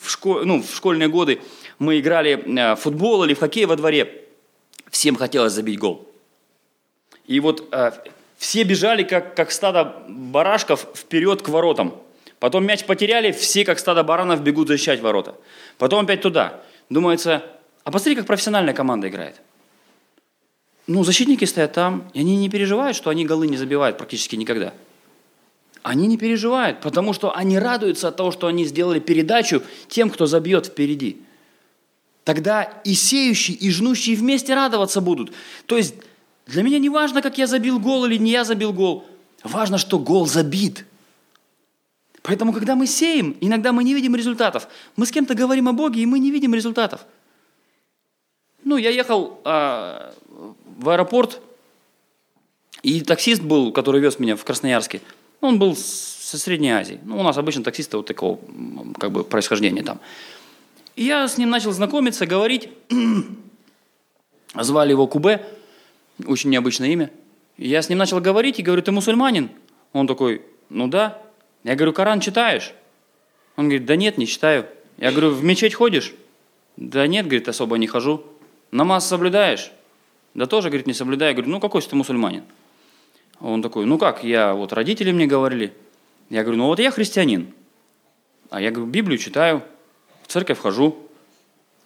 [0.00, 1.40] в, школ, ну, в школьные годы
[1.80, 4.22] мы играли э, в футбол или в хоккей во дворе,
[4.90, 6.06] всем хотелось забить гол.
[7.26, 7.90] И вот э,
[8.36, 11.94] все бежали, как, как стадо барашков, вперед к воротам.
[12.38, 15.34] Потом мяч потеряли, все, как стадо баранов, бегут защищать ворота.
[15.78, 16.60] Потом опять туда.
[16.90, 17.44] Думается,
[17.84, 19.40] а посмотри, как профессиональная команда играет.
[20.86, 24.74] Ну, защитники стоят там, и они не переживают, что они голы не забивают практически никогда.
[25.82, 30.26] Они не переживают, потому что они радуются от того, что они сделали передачу тем, кто
[30.26, 31.22] забьет впереди.
[32.24, 35.32] Тогда и сеющие, и жнущие вместе радоваться будут.
[35.66, 35.94] То есть
[36.46, 39.06] для меня не важно, как я забил гол или не я забил гол.
[39.42, 40.84] Важно, что гол забит.
[42.22, 44.68] Поэтому, когда мы сеем, иногда мы не видим результатов.
[44.96, 47.06] Мы с кем-то говорим о Боге, и мы не видим результатов.
[48.62, 50.12] Ну, я ехал а,
[50.78, 51.40] в аэропорт,
[52.82, 55.00] и таксист был, который вез меня в Красноярске,
[55.40, 57.00] он был со Средней Азии.
[57.04, 58.38] Ну, у нас обычно таксисты вот такого
[58.98, 60.00] как бы происхождения там.
[61.00, 62.68] И я с ним начал знакомиться, говорить.
[64.54, 65.42] Звали его Кубе
[66.26, 67.10] очень необычное имя.
[67.56, 69.48] я с ним начал говорить и говорю, ты мусульманин?
[69.94, 71.16] Он такой, ну да.
[71.64, 72.74] Я говорю, Коран читаешь?
[73.56, 74.66] Он говорит, да нет, не читаю.
[74.98, 76.12] Я говорю, в мечеть ходишь?
[76.76, 78.22] Да нет, говорит, особо не хожу.
[78.70, 79.72] Намаз соблюдаешь?
[80.34, 81.30] Да тоже, говорит, не соблюдаю.
[81.30, 82.44] Я говорю, ну какой же ты мусульманин?
[83.40, 85.72] Он такой, ну как, я вот родители мне говорили.
[86.28, 87.54] Я говорю, ну вот я христианин.
[88.50, 89.62] А я говорю, Библию читаю,
[90.30, 90.96] в церковь хожу.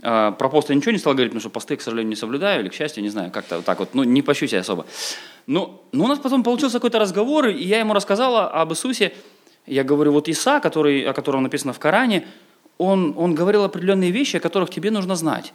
[0.03, 2.61] А, про пост я ничего не стал говорить, потому что посты, к сожалению, не соблюдаю,
[2.61, 4.85] или, к счастью, не знаю, как-то вот так вот, ну, не пощу себя особо.
[5.47, 9.15] Но, но у нас потом получился какой-то разговор, и я ему рассказала об Иисусе,
[9.67, 12.27] Я говорю, вот Иса, который, о котором написано в Коране,
[12.77, 15.55] он, он говорил определенные вещи, о которых тебе нужно знать.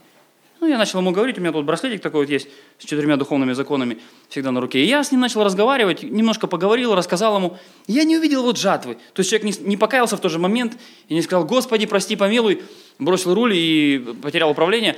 [0.61, 2.49] Ну, я начал ему говорить, у меня тут браслетик такой вот есть
[2.79, 3.97] с четырьмя духовными законами
[4.27, 4.83] всегда на руке.
[4.83, 7.57] И я с ним начал разговаривать, немножко поговорил, рассказал ему.
[7.87, 8.95] Я не увидел вот жатвы.
[9.13, 12.17] То есть человек не, не покаялся в тот же момент и не сказал, Господи, прости,
[12.17, 12.61] помилуй,
[12.97, 14.97] бросил руль и потерял управление.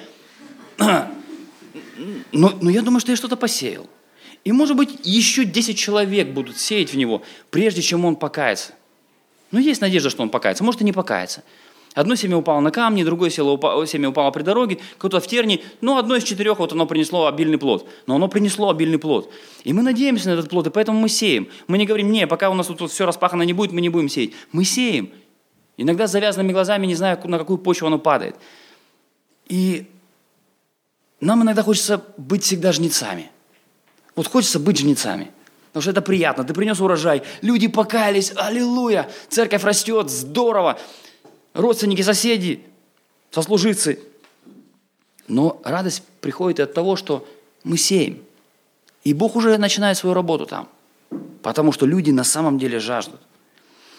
[2.31, 3.87] Но, но я думаю, что я что-то посеял.
[4.43, 8.73] И, может быть, еще 10 человек будут сеять в него, прежде чем он покается.
[9.51, 10.63] Но есть надежда, что он покается.
[10.63, 11.43] Может, и не покается.
[11.93, 15.61] Одно семя упало на камни, другое семя упало при дороге, кто-то в тернии.
[15.81, 17.87] Но одно из четырех вот оно принесло обильный плод.
[18.07, 19.29] Но оно принесло обильный плод.
[19.65, 21.49] И мы надеемся на этот плод, и поэтому мы сеем.
[21.67, 23.89] Мы не говорим, не, пока у нас тут, тут все распахано не будет, мы не
[23.89, 24.31] будем сеять.
[24.53, 25.11] Мы сеем.
[25.75, 28.37] Иногда с завязанными глазами, не знаю, на какую почву оно падает.
[29.47, 29.85] И
[31.19, 33.29] нам иногда хочется быть всегда жнецами.
[34.15, 35.29] Вот хочется быть жнецами.
[35.71, 36.45] Потому что это приятно.
[36.45, 40.79] Ты принес урожай, люди покаялись, аллилуйя, церковь растет, здорово
[41.53, 42.61] родственники, соседи,
[43.31, 43.99] сослуживцы.
[45.27, 47.27] Но радость приходит от того, что
[47.63, 48.19] мы сеем.
[49.03, 50.69] И Бог уже начинает свою работу там.
[51.41, 53.19] Потому что люди на самом деле жаждут.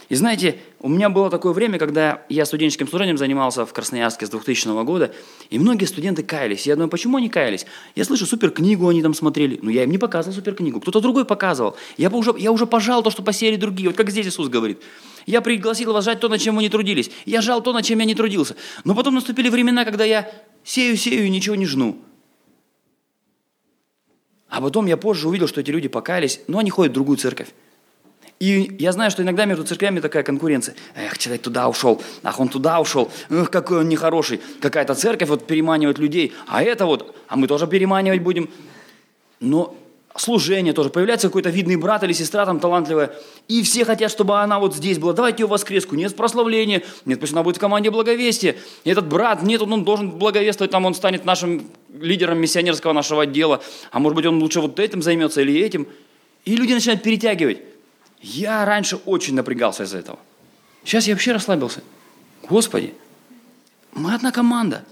[0.09, 4.31] И знаете, у меня было такое время, когда я студенческим служением занимался в Красноярске с
[4.31, 5.15] 2000 года,
[5.51, 6.67] и многие студенты каялись.
[6.67, 7.67] Я думаю, почему они каялись?
[7.95, 9.59] Я слышу, супер книгу они там смотрели.
[9.63, 11.77] Но я им не показывал супер книгу, кто-то другой показывал.
[11.97, 13.89] Я уже, я уже пожал то, что посеяли другие.
[13.89, 14.83] Вот как здесь Иисус говорит.
[15.27, 17.11] Я пригласил вас жать то, над чем вы не трудились.
[17.27, 18.57] Я жал то, над чем я не трудился.
[18.85, 20.31] Но потом наступили времена, когда я
[20.65, 21.99] сею, сею и ничего не жну.
[24.49, 27.49] А потом я позже увидел, что эти люди покаялись, но они ходят в другую церковь.
[28.43, 30.75] И я знаю, что иногда между церквями такая конкуренция.
[30.97, 34.41] Эх, человек туда ушел, ах, он туда ушел, эх, какой он нехороший.
[34.61, 38.51] Какая-то церковь вот переманивает людей, а это вот, а мы тоже переманивать будем.
[39.39, 39.77] Но
[40.17, 40.91] служение тоже.
[40.91, 43.15] Появляется какой-то видный брат или сестра там талантливая,
[43.47, 45.13] и все хотят, чтобы она вот здесь была.
[45.13, 45.95] Давайте ее воскреску.
[45.95, 48.57] Нет прославления, нет, пусть она будет в команде благовестия.
[48.83, 53.63] И этот брат, нет, он должен благовествовать, там он станет нашим лидером миссионерского нашего отдела.
[53.93, 55.87] А может быть, он лучше вот этим займется или этим.
[56.45, 57.59] И люди начинают перетягивать.
[58.23, 60.19] Я раньше очень напрягался из-за этого.
[60.85, 61.83] Сейчас я вообще расслабился.
[62.49, 62.95] Господи,
[63.93, 64.85] мы одна команда.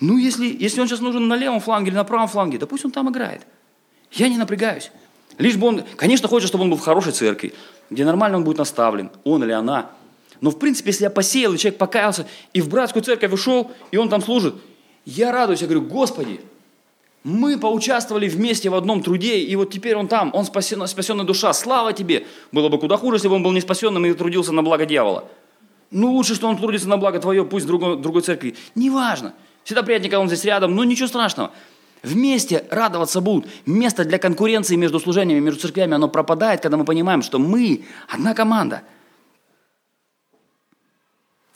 [0.00, 2.84] Ну, если, если он сейчас нужен на левом фланге или на правом фланге, да пусть
[2.84, 3.42] он там играет.
[4.10, 4.90] Я не напрягаюсь.
[5.38, 7.54] Лишь бы он, конечно, хочет, чтобы он был в хорошей церкви,
[7.90, 9.90] где нормально он будет наставлен, он или она.
[10.40, 13.96] Но, в принципе, если я посеял, и человек покаялся, и в братскую церковь ушел, и
[13.96, 14.54] он там служит,
[15.04, 16.40] я радуюсь, я говорю, Господи,
[17.24, 21.54] мы поучаствовали вместе в одном труде, и вот теперь он там, он спасен, спасенная душа.
[21.54, 22.26] Слава тебе!
[22.52, 25.24] Было бы куда хуже, если бы он был не спасенным и трудился на благо дьявола.
[25.90, 28.56] Ну, лучше, что он трудится на благо твое, пусть другой, другой церкви.
[28.74, 29.34] Неважно.
[29.64, 31.50] Всегда приятнее, когда он здесь рядом, но ничего страшного.
[32.02, 33.50] Вместе радоваться будут.
[33.64, 38.34] Место для конкуренции между служениями, между церквями, оно пропадает, когда мы понимаем, что мы одна
[38.34, 38.82] команда.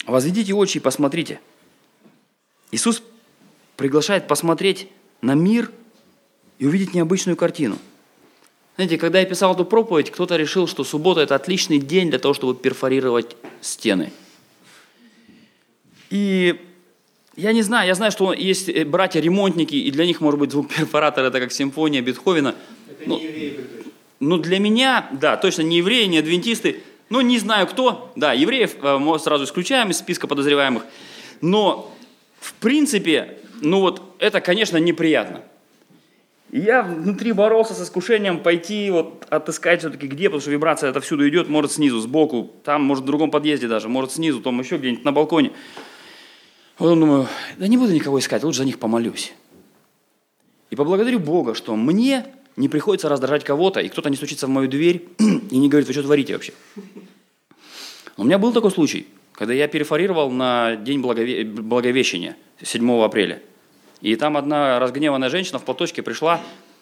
[0.06, 1.40] Возведите очи и посмотрите.
[2.70, 3.02] Иисус
[3.76, 4.88] приглашает посмотреть
[5.20, 5.70] на мир
[6.58, 7.78] и увидеть необычную картину.
[8.76, 12.32] Знаете, когда я писал эту проповедь, кто-то решил, что суббота– это отличный день для того,
[12.32, 14.12] чтобы перфорировать стены.
[16.10, 16.60] И
[17.36, 20.68] я не знаю, я знаю, что есть э, братья-ремонтники, и для них, может быть, звук
[20.74, 22.54] перфоратора– это как симфония Бетховена.
[22.88, 23.60] Это ну, не евреи.
[24.20, 26.80] Ну, для меня, да, точно не евреи, не адвентисты.
[27.10, 28.12] Ну, не знаю кто.
[28.16, 30.84] Да, евреев э, мы сразу исключаем из списка подозреваемых.
[31.40, 31.94] Но,
[32.40, 35.42] в принципе, ну вот это, конечно, неприятно.
[36.50, 41.00] И я внутри боролся с искушением пойти вот отыскать все-таки где, потому что вибрация это
[41.00, 44.78] всюду идет, может снизу, сбоку, там, может в другом подъезде даже, может снизу, там еще
[44.78, 45.52] где-нибудь на балконе.
[46.78, 47.26] Вот думаю,
[47.58, 49.34] да не буду никого искать, лучше за них помолюсь.
[50.70, 52.24] И поблагодарю Бога, что мне
[52.56, 55.92] не приходится раздражать кого-то, и кто-то не стучится в мою дверь и не говорит, вы
[55.92, 56.52] что творите вообще.
[58.16, 59.06] У меня был такой случай,
[59.38, 61.44] когда я перефорировал на день благове...
[61.44, 63.40] благовещения, 7 апреля.
[64.00, 66.40] И там одна разгневанная женщина в платочке пришла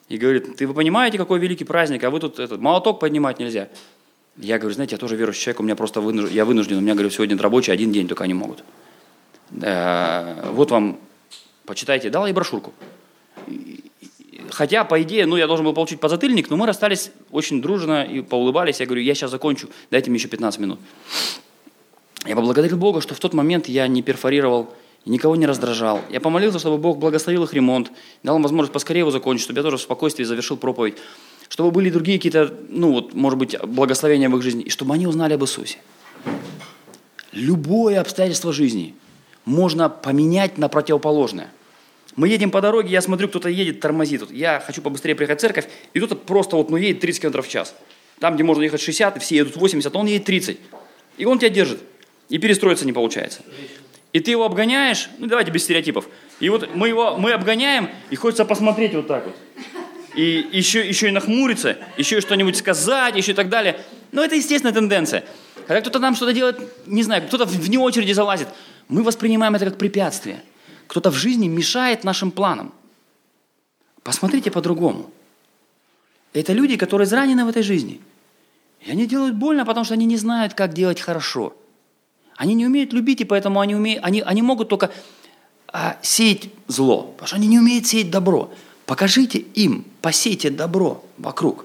[0.08, 3.68] и говорит, ты вы понимаете, какой великий праздник, а вы тут этот, молоток поднимать нельзя.
[4.38, 6.30] Я говорю, знаете, я тоже верующий человек, у меня просто вынуж...
[6.30, 8.64] я вынужден, у меня, говорю, сегодня рабочий один день только они могут.
[9.50, 10.98] Вот вам,
[11.66, 12.72] почитайте, дала ей брошюрку.
[14.48, 18.22] Хотя, по идее, ну, я должен был получить подзатыльник, но мы расстались очень дружно и
[18.22, 18.80] поулыбались.
[18.80, 20.80] Я говорю, я сейчас закончу, дайте мне еще 15 минут.
[22.26, 24.74] Я поблагодарил Бога, что в тот момент я не перфорировал
[25.06, 26.02] никого не раздражал.
[26.10, 27.90] Я помолился, чтобы Бог благословил их ремонт,
[28.22, 30.96] дал им возможность поскорее его закончить, чтобы я тоже в спокойствии завершил проповедь,
[31.48, 35.06] чтобы были другие какие-то, ну вот, может быть, благословения в их жизни, и чтобы они
[35.06, 35.78] узнали об Иисусе.
[37.32, 38.94] Любое обстоятельство жизни
[39.44, 41.48] можно поменять на противоположное.
[42.16, 44.30] Мы едем по дороге, я смотрю, кто-то едет, тормозит.
[44.30, 47.48] Я хочу побыстрее приехать в церковь, и кто-то просто вот, ну, едет 30 км в
[47.48, 47.74] час.
[48.18, 50.58] Там, где можно ехать 60, все едут 80, а он едет 30.
[51.18, 51.80] И он тебя держит.
[52.28, 53.42] И перестроиться не получается.
[54.12, 56.06] И ты его обгоняешь, ну давайте без стереотипов.
[56.40, 59.36] И вот мы его, мы обгоняем, и хочется посмотреть вот так вот.
[60.14, 63.78] И еще, еще и нахмуриться, еще и что-нибудь сказать, еще и так далее.
[64.12, 65.24] Но это естественная тенденция.
[65.66, 68.48] Когда кто-то нам что-то делает, не знаю, кто-то вне очереди залазит,
[68.88, 70.42] мы воспринимаем это как препятствие.
[70.86, 72.72] Кто-то в жизни мешает нашим планам.
[74.02, 75.10] Посмотрите по-другому.
[76.32, 78.00] Это люди, которые изранены в этой жизни.
[78.80, 81.54] И они делают больно, потому что они не знают, как делать хорошо.
[82.36, 84.92] Они не умеют любить, и поэтому они, умеют, они, они могут только
[85.68, 88.52] а, сеять зло, потому что они не умеют сеять добро.
[88.84, 91.64] Покажите им, посейте добро вокруг.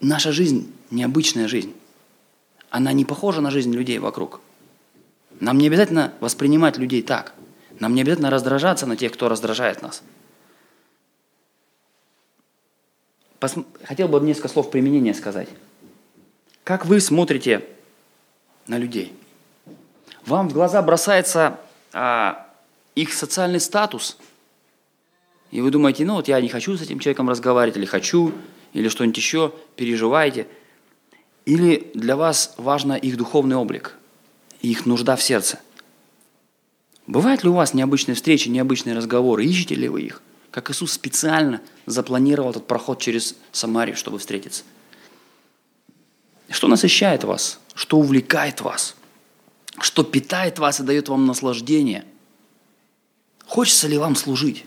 [0.00, 1.74] Наша жизнь необычная жизнь.
[2.70, 4.40] Она не похожа на жизнь людей вокруг.
[5.40, 7.34] Нам не обязательно воспринимать людей так.
[7.80, 10.02] Нам не обязательно раздражаться на тех, кто раздражает нас.
[13.40, 13.54] Пос...
[13.84, 15.48] Хотел бы несколько слов применения сказать.
[16.64, 17.64] Как вы смотрите
[18.66, 19.14] на людей?
[20.28, 21.58] Вам в глаза бросается
[21.94, 22.46] а,
[22.94, 24.18] их социальный статус,
[25.50, 28.34] и вы думаете, ну вот я не хочу с этим человеком разговаривать, или хочу,
[28.74, 30.46] или что-нибудь еще, переживаете.
[31.46, 33.94] Или для вас важно их духовный облик,
[34.60, 35.60] их нужда в сердце.
[37.06, 39.46] Бывают ли у вас необычные встречи, необычные разговоры?
[39.46, 40.20] Ищете ли вы их?
[40.50, 44.64] Как Иисус специально запланировал этот проход через Самарию, чтобы встретиться.
[46.50, 47.60] Что насыщает вас?
[47.74, 48.94] Что увлекает вас?
[49.80, 52.04] Что питает вас и дает вам наслаждение?
[53.46, 54.64] Хочется ли вам служить?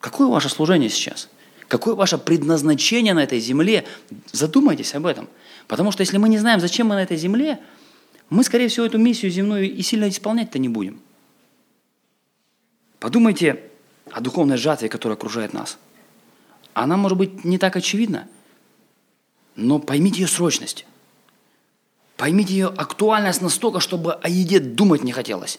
[0.00, 1.28] Какое ваше служение сейчас?
[1.68, 3.86] Какое ваше предназначение на этой земле?
[4.32, 5.28] Задумайтесь об этом.
[5.68, 7.60] Потому что если мы не знаем, зачем мы на этой земле,
[8.28, 11.00] мы, скорее всего, эту миссию земную и сильно исполнять-то не будем.
[12.98, 13.62] Подумайте
[14.10, 15.78] о духовной жатве, которая окружает нас.
[16.74, 18.28] Она может быть не так очевидна,
[19.56, 20.86] но поймите ее срочность.
[22.20, 25.58] Поймите ее актуальность настолько, чтобы о еде думать не хотелось.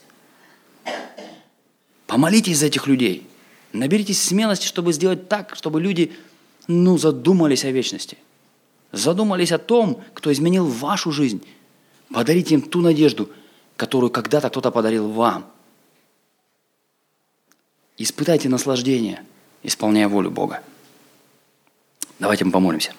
[2.08, 3.28] Помолитесь за этих людей.
[3.74, 6.14] Наберитесь смелости, чтобы сделать так, чтобы люди
[6.68, 8.18] ну, задумались о вечности.
[8.94, 11.44] Задумались о том, кто изменил вашу жизнь–
[12.14, 13.30] Подарите им ту надежду,
[13.78, 15.50] которую когда-то кто-то подарил вам.
[17.98, 19.24] Испытайте наслаждение,
[19.64, 20.62] исполняя волю Бога.
[22.20, 22.94] Давайте мы помолимся.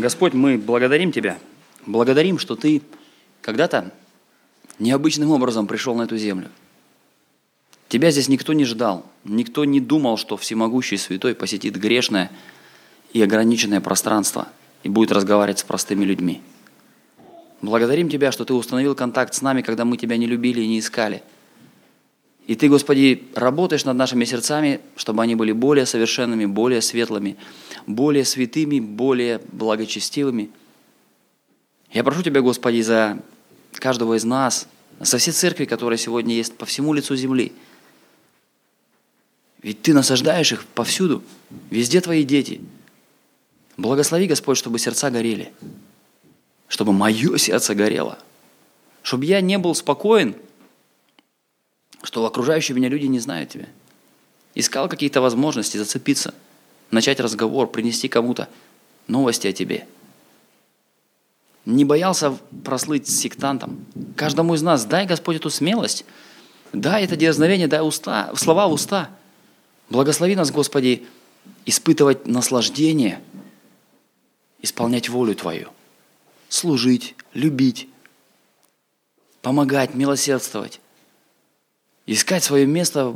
[0.00, 1.38] Господь, мы благодарим Тебя,
[1.86, 2.82] благодарим, что Ты
[3.40, 3.92] когда-то
[4.78, 6.48] необычным образом пришел на эту землю.
[7.88, 12.30] Тебя здесь никто не ждал, никто не думал, что всемогущий святой посетит грешное–
[13.12, 14.48] и ограниченное пространство
[14.82, 16.40] и будет разговаривать с простыми людьми.
[17.62, 20.78] Благодарим Тебя, что Ты установил контакт с нами, когда мы Тебя не любили и не
[20.78, 21.22] искали.
[22.50, 27.36] И Ты, Господи, работаешь над нашими сердцами, чтобы они были более совершенными, более светлыми,
[27.86, 30.50] более святыми, более благочестивыми.
[31.92, 33.22] Я прошу Тебя, Господи, за
[33.74, 34.66] каждого из нас,
[34.98, 37.52] за все церкви, которые сегодня есть по всему лицу земли.
[39.62, 41.22] Ведь Ты насаждаешь их повсюду,
[41.70, 42.60] везде Твои дети–
[43.80, 45.52] Благослови, Господь, чтобы сердца горели,
[46.68, 48.18] чтобы мое сердце горело,
[49.02, 50.34] чтобы я не был спокоен,
[52.02, 53.66] что окружающие меня люди не знают Тебя.
[54.54, 56.34] Искал какие-то возможности зацепиться,
[56.90, 58.48] начать разговор, принести кому-то
[59.06, 59.86] новости о Тебе.
[61.66, 63.84] Не боялся прослыть сектантом.
[64.16, 66.04] Каждому из нас дай, Господь, эту смелость.
[66.72, 69.10] Дай это дерзновение, дай уста, слова в уста.
[69.88, 71.06] Благослови нас, Господи,
[71.66, 73.20] испытывать наслаждение–
[74.62, 75.68] исполнять волю Твою,
[76.48, 77.88] служить, любить,
[79.42, 80.80] помогать, милосердствовать,
[82.06, 83.14] искать свое место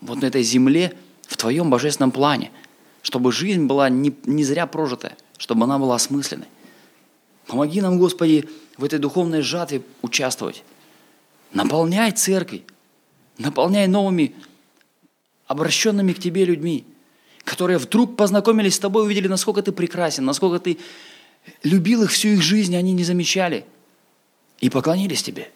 [0.00, 0.96] вот на этой земле
[1.26, 2.50] в Твоем божественном плане,
[3.02, 6.46] чтобы жизнь была не, не зря прожитая, чтобы она была осмысленной.
[7.46, 10.64] Помоги нам, Господи, в этой духовной жатве участвовать.
[11.52, 12.62] Наполняй церковь,
[13.38, 14.34] наполняй новыми
[15.46, 16.84] обращенными к Тебе людьми–
[17.46, 20.78] которые вдруг познакомились с тобой, увидели, насколько ты прекрасен, насколько ты
[21.62, 23.64] любил их всю их жизнь, они не замечали.
[24.58, 25.48] И поклонились тебе.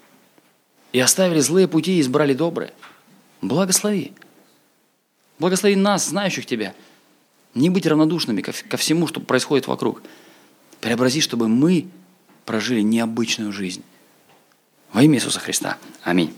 [0.92, 2.72] И оставили злые пути и избрали добрые.
[3.42, 4.12] Благослови.
[5.38, 6.74] Благослови нас, знающих Тебя.
[7.54, 10.02] Не быть равнодушными ко, всему, что происходит вокруг.
[10.80, 11.88] Преобрази, чтобы мы
[12.44, 13.82] прожили необычную жизнь.
[14.92, 15.78] Во имя Иисуса Христа.
[16.02, 16.34] Аминь.